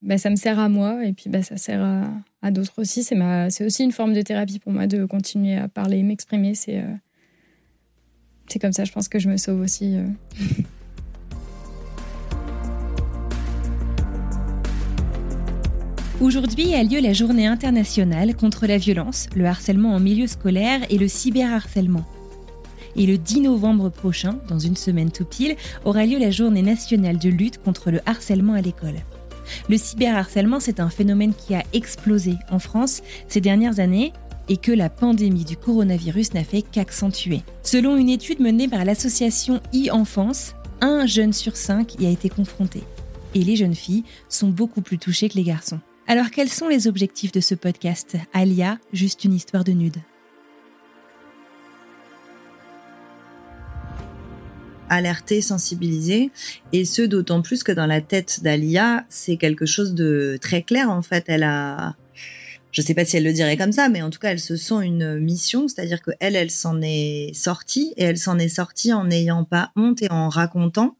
bah, 0.00 0.16
ça 0.16 0.30
me 0.30 0.36
sert 0.36 0.58
à 0.58 0.70
moi 0.70 1.04
et 1.04 1.12
puis 1.12 1.28
bah, 1.28 1.42
ça 1.42 1.58
sert 1.58 1.82
à, 1.82 2.10
à 2.40 2.50
d'autres 2.50 2.80
aussi. 2.80 3.02
C'est 3.02 3.64
aussi 3.64 3.84
une 3.84 3.92
forme 3.92 4.14
de 4.14 4.22
thérapie 4.22 4.58
pour 4.58 4.72
moi 4.72 4.86
de 4.86 5.04
continuer 5.04 5.56
à 5.56 5.68
parler, 5.68 6.02
m'exprimer. 6.02 6.54
C'est 6.54 6.82
c'est 8.48 8.58
comme 8.58 8.72
ça, 8.72 8.84
je 8.84 8.92
pense 8.92 9.08
que 9.08 9.18
je 9.18 9.28
me 9.28 9.36
sauve 9.36 9.60
aussi. 9.60 9.96
Aujourd'hui 16.20 16.74
a 16.74 16.82
lieu 16.82 17.00
la 17.00 17.14
journée 17.14 17.46
internationale 17.46 18.36
contre 18.36 18.66
la 18.66 18.76
violence, 18.76 19.26
le 19.34 19.46
harcèlement 19.46 19.94
en 19.94 20.00
milieu 20.00 20.26
scolaire 20.26 20.82
et 20.90 20.98
le 20.98 21.08
cyberharcèlement. 21.08 22.04
Et 22.94 23.06
le 23.06 23.16
10 23.16 23.40
novembre 23.40 23.88
prochain, 23.88 24.38
dans 24.46 24.58
une 24.58 24.76
semaine 24.76 25.10
tout 25.10 25.24
pile, 25.24 25.56
aura 25.86 26.04
lieu 26.04 26.18
la 26.18 26.30
journée 26.30 26.60
nationale 26.60 27.18
de 27.18 27.30
lutte 27.30 27.62
contre 27.62 27.90
le 27.90 28.00
harcèlement 28.04 28.52
à 28.52 28.60
l'école. 28.60 28.96
Le 29.70 29.78
cyberharcèlement, 29.78 30.60
c'est 30.60 30.78
un 30.78 30.90
phénomène 30.90 31.32
qui 31.32 31.54
a 31.54 31.64
explosé 31.72 32.34
en 32.50 32.58
France 32.58 33.00
ces 33.26 33.40
dernières 33.40 33.80
années 33.80 34.12
et 34.50 34.58
que 34.58 34.72
la 34.72 34.90
pandémie 34.90 35.46
du 35.46 35.56
coronavirus 35.56 36.34
n'a 36.34 36.44
fait 36.44 36.60
qu'accentuer. 36.60 37.40
Selon 37.62 37.96
une 37.96 38.10
étude 38.10 38.40
menée 38.40 38.68
par 38.68 38.84
l'association 38.84 39.62
e-enfance, 39.74 40.54
un 40.82 41.06
jeune 41.06 41.32
sur 41.32 41.56
cinq 41.56 41.98
y 41.98 42.04
a 42.04 42.10
été 42.10 42.28
confronté. 42.28 42.82
Et 43.34 43.42
les 43.42 43.56
jeunes 43.56 43.74
filles 43.74 44.04
sont 44.28 44.48
beaucoup 44.48 44.82
plus 44.82 44.98
touchées 44.98 45.30
que 45.30 45.38
les 45.38 45.44
garçons. 45.44 45.80
Alors 46.06 46.30
quels 46.30 46.48
sont 46.48 46.68
les 46.68 46.88
objectifs 46.88 47.32
de 47.32 47.40
ce 47.40 47.54
podcast? 47.54 48.16
Alia, 48.32 48.78
juste 48.92 49.24
une 49.24 49.34
histoire 49.34 49.64
de 49.64 49.72
nude 49.72 49.96
alerter, 54.90 55.40
sensibiliser, 55.40 56.30
et 56.72 56.84
ce 56.84 57.02
d'autant 57.02 57.40
plus 57.42 57.62
que 57.62 57.72
dans 57.72 57.86
la 57.86 58.00
tête 58.00 58.40
d'Alia, 58.42 59.06
c'est 59.08 59.36
quelque 59.36 59.64
chose 59.64 59.94
de 59.94 60.36
très 60.42 60.62
clair 60.62 60.90
en 60.90 61.00
fait. 61.00 61.24
Elle 61.28 61.44
a, 61.44 61.94
je 62.72 62.82
sais 62.82 62.94
pas 62.94 63.04
si 63.04 63.16
elle 63.16 63.24
le 63.24 63.32
dirait 63.32 63.56
comme 63.56 63.72
ça, 63.72 63.88
mais 63.88 64.02
en 64.02 64.10
tout 64.10 64.18
cas, 64.18 64.32
elle 64.32 64.40
se 64.40 64.56
sent 64.56 64.82
une 64.82 65.18
mission, 65.18 65.68
c'est-à-dire 65.68 66.02
que 66.02 66.10
elle, 66.20 66.36
elle 66.36 66.50
s'en 66.50 66.80
est 66.82 67.30
sortie 67.34 67.94
et 67.96 68.02
elle 68.02 68.18
s'en 68.18 68.38
est 68.38 68.48
sortie 68.48 68.92
en 68.92 69.04
n'ayant 69.04 69.44
pas 69.44 69.70
honte 69.76 70.02
et 70.02 70.10
en 70.10 70.28
racontant. 70.28 70.96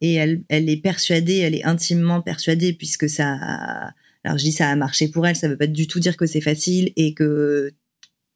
Et 0.00 0.14
elle, 0.14 0.42
elle 0.48 0.68
est 0.68 0.80
persuadée, 0.80 1.38
elle 1.38 1.54
est 1.54 1.64
intimement 1.64 2.22
persuadée 2.22 2.72
puisque 2.72 3.08
ça, 3.08 3.92
alors 4.24 4.38
je 4.38 4.44
dis 4.44 4.52
ça 4.52 4.68
a 4.68 4.76
marché 4.76 5.08
pour 5.08 5.26
elle, 5.26 5.36
ça 5.36 5.48
veut 5.48 5.56
pas 5.58 5.66
du 5.66 5.86
tout 5.86 6.00
dire 6.00 6.16
que 6.16 6.26
c'est 6.26 6.40
facile 6.40 6.92
et 6.96 7.14
que 7.14 7.72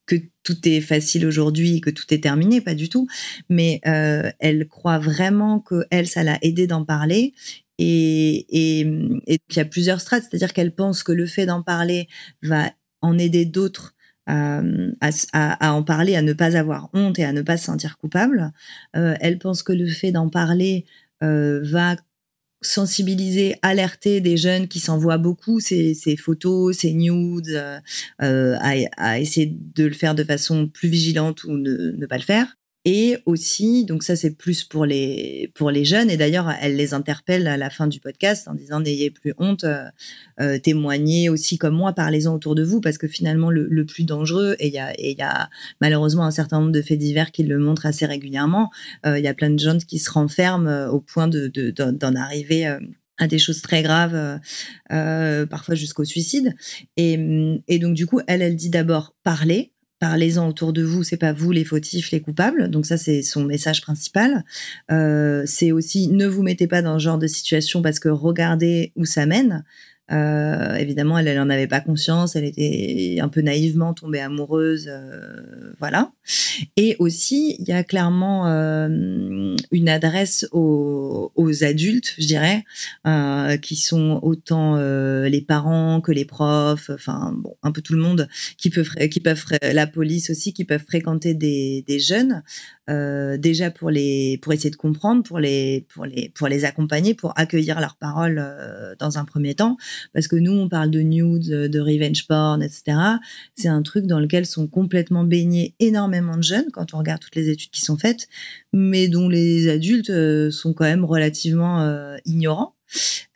que 0.06 0.16
tout 0.44 0.68
est 0.68 0.80
facile 0.80 1.26
aujourd'hui 1.26 1.80
que 1.80 1.90
tout 1.90 2.14
est 2.14 2.22
terminé, 2.22 2.60
pas 2.60 2.74
du 2.74 2.88
tout. 2.88 3.08
Mais 3.48 3.80
euh, 3.86 4.30
elle 4.38 4.68
croit 4.68 4.98
vraiment 4.98 5.58
que 5.60 5.84
elle, 5.90 6.06
ça 6.06 6.22
l'a 6.22 6.38
aidé 6.42 6.66
d'en 6.66 6.84
parler. 6.84 7.34
Et, 7.78 8.46
et, 8.48 8.80
et 9.26 9.38
il 9.50 9.56
y 9.56 9.60
a 9.60 9.64
plusieurs 9.64 10.00
strates, 10.00 10.22
c'est-à-dire 10.30 10.52
qu'elle 10.52 10.74
pense 10.74 11.02
que 11.02 11.12
le 11.12 11.26
fait 11.26 11.44
d'en 11.44 11.62
parler 11.62 12.08
va 12.42 12.70
en 13.02 13.18
aider 13.18 13.44
d'autres 13.44 13.94
euh, 14.28 14.92
à, 15.00 15.10
à, 15.32 15.68
à, 15.68 15.72
en 15.72 15.82
parler, 15.82 16.16
à 16.16 16.22
ne 16.22 16.32
pas 16.32 16.56
avoir 16.56 16.88
honte 16.94 17.18
et 17.18 17.24
à 17.24 17.32
ne 17.32 17.42
pas 17.42 17.56
se 17.56 17.66
sentir 17.66 17.98
coupable. 17.98 18.52
Euh, 18.96 19.14
elle 19.20 19.38
pense 19.38 19.62
que 19.62 19.72
le 19.72 19.88
fait 19.88 20.10
d'en 20.12 20.28
parler 20.28 20.84
euh, 21.22 21.60
va 21.62 21.96
sensibiliser, 22.66 23.56
alerter 23.62 24.20
des 24.20 24.36
jeunes 24.36 24.68
qui 24.68 24.80
s'envoient 24.80 25.18
beaucoup 25.18 25.60
ces, 25.60 25.94
photos, 26.18 26.76
ces 26.76 26.92
nudes, 26.92 27.48
euh, 27.48 27.78
euh, 28.22 28.56
à, 28.60 29.18
essayer 29.20 29.56
de 29.74 29.84
le 29.84 29.94
faire 29.94 30.14
de 30.14 30.24
façon 30.24 30.68
plus 30.68 30.88
vigilante 30.88 31.44
ou 31.44 31.52
ne 31.52 32.06
pas 32.06 32.18
le 32.18 32.22
faire. 32.22 32.56
Et 32.88 33.18
aussi, 33.26 33.84
donc 33.84 34.04
ça 34.04 34.14
c'est 34.14 34.30
plus 34.30 34.62
pour 34.62 34.86
les 34.86 35.50
pour 35.56 35.72
les 35.72 35.84
jeunes. 35.84 36.08
Et 36.08 36.16
d'ailleurs, 36.16 36.48
elle 36.62 36.76
les 36.76 36.94
interpelle 36.94 37.48
à 37.48 37.56
la 37.56 37.68
fin 37.68 37.88
du 37.88 37.98
podcast 37.98 38.46
en 38.46 38.54
disant 38.54 38.78
n'ayez 38.78 39.10
plus 39.10 39.34
honte, 39.38 39.64
euh, 39.64 39.86
euh 40.40 40.60
témoignez 40.60 41.28
aussi 41.28 41.58
comme 41.58 41.74
moi, 41.74 41.92
parlez-en 41.94 42.32
autour 42.32 42.54
de 42.54 42.62
vous 42.62 42.80
parce 42.80 42.96
que 42.96 43.08
finalement 43.08 43.50
le, 43.50 43.66
le 43.68 43.84
plus 43.84 44.04
dangereux 44.04 44.54
et 44.60 44.68
il 44.68 44.72
y 44.72 44.78
a 44.78 44.92
et 45.00 45.10
il 45.10 45.18
y 45.18 45.22
a 45.22 45.50
malheureusement 45.80 46.24
un 46.24 46.30
certain 46.30 46.60
nombre 46.60 46.70
de 46.70 46.80
faits 46.80 47.00
divers 47.00 47.32
qui 47.32 47.42
le 47.42 47.58
montrent 47.58 47.86
assez 47.86 48.06
régulièrement. 48.06 48.70
Euh, 49.04 49.18
il 49.18 49.24
y 49.24 49.28
a 49.28 49.34
plein 49.34 49.50
de 49.50 49.58
jeunes 49.58 49.82
qui 49.82 49.98
se 49.98 50.08
renferment 50.08 50.68
euh, 50.68 50.88
au 50.88 51.00
point 51.00 51.26
de 51.26 51.48
d'en 51.48 51.92
de, 51.92 52.16
arriver 52.16 52.66
à 53.18 53.26
des 53.26 53.38
choses 53.38 53.62
très 53.62 53.82
graves, 53.82 54.38
euh, 54.92 55.46
parfois 55.46 55.74
jusqu'au 55.74 56.04
suicide. 56.04 56.54
Et, 56.96 57.18
et 57.66 57.78
donc 57.80 57.94
du 57.94 58.06
coup, 58.06 58.20
elle, 58.28 58.42
elle 58.42 58.56
dit 58.56 58.70
d'abord 58.70 59.16
parler, 59.24 59.72
parlez-en 59.98 60.48
autour 60.48 60.72
de 60.72 60.82
vous, 60.82 61.02
c'est 61.02 61.16
pas 61.16 61.32
vous 61.32 61.52
les 61.52 61.64
fautifs, 61.64 62.10
les 62.10 62.20
coupables. 62.20 62.68
Donc 62.70 62.86
ça, 62.86 62.96
c'est 62.96 63.22
son 63.22 63.44
message 63.44 63.80
principal. 63.80 64.44
Euh, 64.90 65.42
c'est 65.46 65.72
aussi 65.72 66.08
ne 66.08 66.26
vous 66.26 66.42
mettez 66.42 66.66
pas 66.66 66.82
dans 66.82 66.98
ce 66.98 67.04
genre 67.04 67.18
de 67.18 67.26
situation 67.26 67.82
parce 67.82 67.98
que 67.98 68.08
regardez 68.08 68.92
où 68.96 69.04
ça 69.04 69.26
mène. 69.26 69.64
Euh, 70.12 70.74
évidemment, 70.76 71.18
elle, 71.18 71.28
elle 71.28 71.40
en 71.40 71.50
avait 71.50 71.66
pas 71.66 71.80
conscience. 71.80 72.36
Elle 72.36 72.44
était 72.44 73.18
un 73.20 73.28
peu 73.28 73.40
naïvement 73.40 73.92
tombée 73.94 74.20
amoureuse, 74.20 74.86
euh, 74.88 75.72
voilà. 75.78 76.12
Et 76.76 76.96
aussi, 76.98 77.56
il 77.58 77.68
y 77.68 77.72
a 77.72 77.82
clairement 77.82 78.46
euh, 78.46 79.56
une 79.72 79.88
adresse 79.88 80.48
aux, 80.52 81.32
aux, 81.34 81.64
adultes, 81.64 82.14
je 82.18 82.26
dirais, 82.26 82.64
euh, 83.06 83.56
qui 83.56 83.76
sont 83.76 84.20
autant 84.22 84.76
euh, 84.76 85.28
les 85.28 85.40
parents 85.40 86.00
que 86.00 86.12
les 86.12 86.24
profs, 86.24 86.90
enfin 86.90 87.34
bon, 87.36 87.56
un 87.62 87.72
peu 87.72 87.82
tout 87.82 87.94
le 87.94 88.00
monde 88.00 88.28
qui 88.58 88.70
peuvent, 88.70 88.94
qui 89.10 89.20
peuvent 89.20 89.44
la 89.62 89.86
police 89.86 90.30
aussi, 90.30 90.52
qui 90.52 90.64
peuvent 90.64 90.84
fréquenter 90.84 91.34
des, 91.34 91.84
des 91.86 91.98
jeunes. 91.98 92.42
Euh, 92.88 93.36
déjà 93.36 93.70
pour 93.70 93.90
les 93.90 94.38
pour 94.42 94.52
essayer 94.52 94.70
de 94.70 94.76
comprendre, 94.76 95.22
pour 95.22 95.38
les 95.38 95.86
pour 95.92 96.06
les 96.06 96.30
pour 96.34 96.46
les 96.48 96.64
accompagner, 96.64 97.14
pour 97.14 97.32
accueillir 97.36 97.80
leurs 97.80 97.96
paroles 97.96 98.38
euh, 98.38 98.94
dans 98.98 99.18
un 99.18 99.24
premier 99.24 99.54
temps, 99.54 99.76
parce 100.14 100.28
que 100.28 100.36
nous 100.36 100.52
on 100.52 100.68
parle 100.68 100.90
de 100.90 101.00
nudes, 101.00 101.48
de 101.48 101.80
revenge 101.80 102.26
porn, 102.26 102.62
etc. 102.62 102.96
C'est 103.56 103.68
un 103.68 103.82
truc 103.82 104.06
dans 104.06 104.20
lequel 104.20 104.46
sont 104.46 104.68
complètement 104.68 105.24
baignés 105.24 105.74
énormément 105.80 106.36
de 106.36 106.42
jeunes 106.42 106.70
quand 106.72 106.94
on 106.94 106.98
regarde 106.98 107.20
toutes 107.20 107.36
les 107.36 107.48
études 107.48 107.70
qui 107.70 107.80
sont 107.80 107.98
faites, 107.98 108.28
mais 108.72 109.08
dont 109.08 109.28
les 109.28 109.68
adultes 109.68 110.10
euh, 110.10 110.50
sont 110.50 110.72
quand 110.72 110.84
même 110.84 111.04
relativement 111.04 111.80
euh, 111.80 112.16
ignorants. 112.24 112.75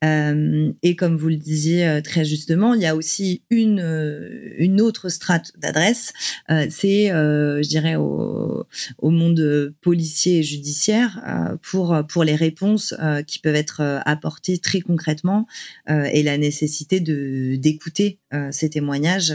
Euh, 0.05 0.73
et 0.83 0.97
comme 0.97 1.17
vous 1.17 1.29
le 1.29 1.37
disiez 1.37 1.87
euh, 1.87 2.01
très 2.01 2.25
justement, 2.25 2.75
il 2.75 2.81
y 2.81 2.87
a 2.87 2.97
aussi 2.97 3.43
une 3.51 3.81
euh, 3.81 4.55
une 4.57 4.81
autre 4.81 5.09
strate 5.09 5.53
d'adresse, 5.59 6.13
c'est, 6.49 7.09
je 7.09 7.69
dirais, 7.69 7.97
au, 7.97 8.67
au, 8.99 9.11
monde 9.11 9.75
policier 9.81 10.39
et 10.39 10.43
judiciaire 10.43 11.59
pour 11.63 11.97
pour 12.09 12.25
les 12.25 12.35
réponses 12.35 12.95
qui 13.27 13.39
peuvent 13.39 13.55
être 13.55 14.01
apportées 14.05 14.59
très 14.59 14.81
concrètement 14.81 15.47
et 15.89 16.23
la 16.23 16.39
nécessité 16.39 17.01
de 17.01 17.57
d'écouter 17.57 18.19
ces 18.51 18.71
témoignages 18.71 19.35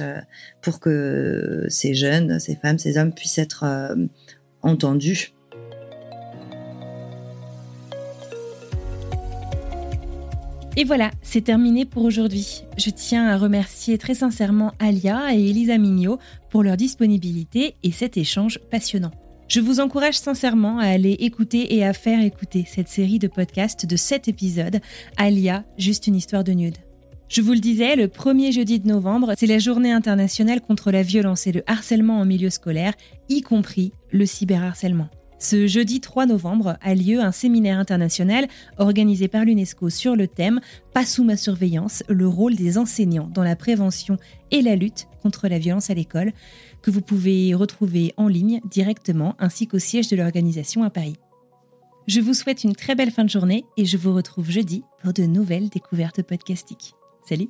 pour 0.62 0.80
que 0.80 1.66
ces 1.70 1.94
jeunes, 1.94 2.40
ces 2.40 2.56
femmes, 2.56 2.80
ces 2.80 2.98
hommes 2.98 3.14
puissent 3.14 3.38
être 3.38 3.66
entendus 4.62 5.35
Et 10.78 10.84
voilà, 10.84 11.12
c'est 11.22 11.46
terminé 11.46 11.86
pour 11.86 12.04
aujourd'hui. 12.04 12.64
Je 12.78 12.90
tiens 12.90 13.28
à 13.28 13.38
remercier 13.38 13.98
très 13.98 14.14
sincèrement 14.14 14.74
Alia 14.80 15.34
et 15.34 15.50
Elisa 15.50 15.78
Mignot 15.78 16.20
pour 16.50 16.64
leur 16.64 16.76
disponibilité 16.76 17.76
et 17.84 17.94
cet 17.94 18.18
échange 18.18 18.60
passionnant. 18.70 19.12
Je 19.48 19.62
vous 19.62 19.80
encourage 19.80 20.18
sincèrement 20.18 20.80
à 20.80 20.88
aller 20.88 21.14
écouter 21.20 21.76
et 21.76 21.86
à 21.86 21.94
faire 21.94 22.22
écouter 22.22 22.66
cette 22.68 22.90
série 22.90 23.20
de 23.20 23.28
podcasts 23.30 23.86
de 23.86 23.96
7 23.96 24.28
épisodes, 24.28 24.82
Alia, 25.16 25.64
juste 25.78 26.08
une 26.08 26.16
histoire 26.16 26.44
de 26.44 26.52
nude. 26.52 26.78
Je 27.30 27.42
vous 27.42 27.54
le 27.54 27.60
disais, 27.60 27.96
le 27.96 28.10
premier 28.10 28.52
jeudi 28.52 28.80
de 28.80 28.88
novembre, 28.88 29.34
c'est 29.38 29.48
la 29.48 29.60
journée 29.60 29.94
internationale 29.94 30.62
contre 30.62 30.92
la 30.92 31.04
violence 31.04 31.48
et 31.48 31.54
le 31.54 31.64
harcèlement 31.68 32.20
en 32.20 32.26
milieu 32.26 32.50
scolaire, 32.50 32.94
y 33.30 33.42
compris 33.42 33.94
le 34.12 34.26
cyberharcèlement. 34.26 35.10
Ce 35.48 35.68
jeudi 35.68 36.02
3 36.02 36.26
novembre 36.26 36.76
a 36.82 36.96
lieu 36.96 37.20
un 37.20 37.32
séminaire 37.32 37.78
international 37.78 38.48
organisé 38.80 39.28
par 39.28 39.46
l'UNESCO 39.46 39.92
sur 39.92 40.16
le 40.16 40.28
thème 40.28 40.60
Pas 40.92 41.06
sous 41.06 41.24
ma 41.24 41.38
surveillance, 41.38 42.02
le 42.10 42.28
rôle 42.28 42.56
des 42.56 42.80
enseignants 42.80 43.30
dans 43.32 43.44
la 43.44 43.56
prévention 43.56 44.18
et 44.50 44.64
la 44.64 44.76
lutte 44.76 45.06
contre 45.22 45.48
la 45.48 45.60
violence 45.60 45.92
à 45.92 45.94
l'école, 45.94 46.34
que 46.82 46.90
vous 46.90 47.02
pouvez 47.02 47.54
retrouver 47.54 48.12
en 48.18 48.28
ligne 48.28 48.60
directement 48.72 49.36
ainsi 49.38 49.68
qu'au 49.68 49.78
siège 49.78 50.08
de 50.08 50.16
l'organisation 50.16 50.82
à 50.82 50.90
Paris. 50.90 51.18
Je 52.08 52.22
vous 52.22 52.34
souhaite 52.34 52.64
une 52.64 52.76
très 52.76 52.96
belle 52.96 53.12
fin 53.12 53.24
de 53.24 53.30
journée 53.30 53.66
et 53.78 53.86
je 53.86 53.98
vous 53.98 54.16
retrouve 54.16 54.50
jeudi 54.50 54.82
pour 55.04 55.14
de 55.14 55.26
nouvelles 55.26 55.70
découvertes 55.70 56.24
podcastiques. 56.24 56.96
Salut 57.30 57.50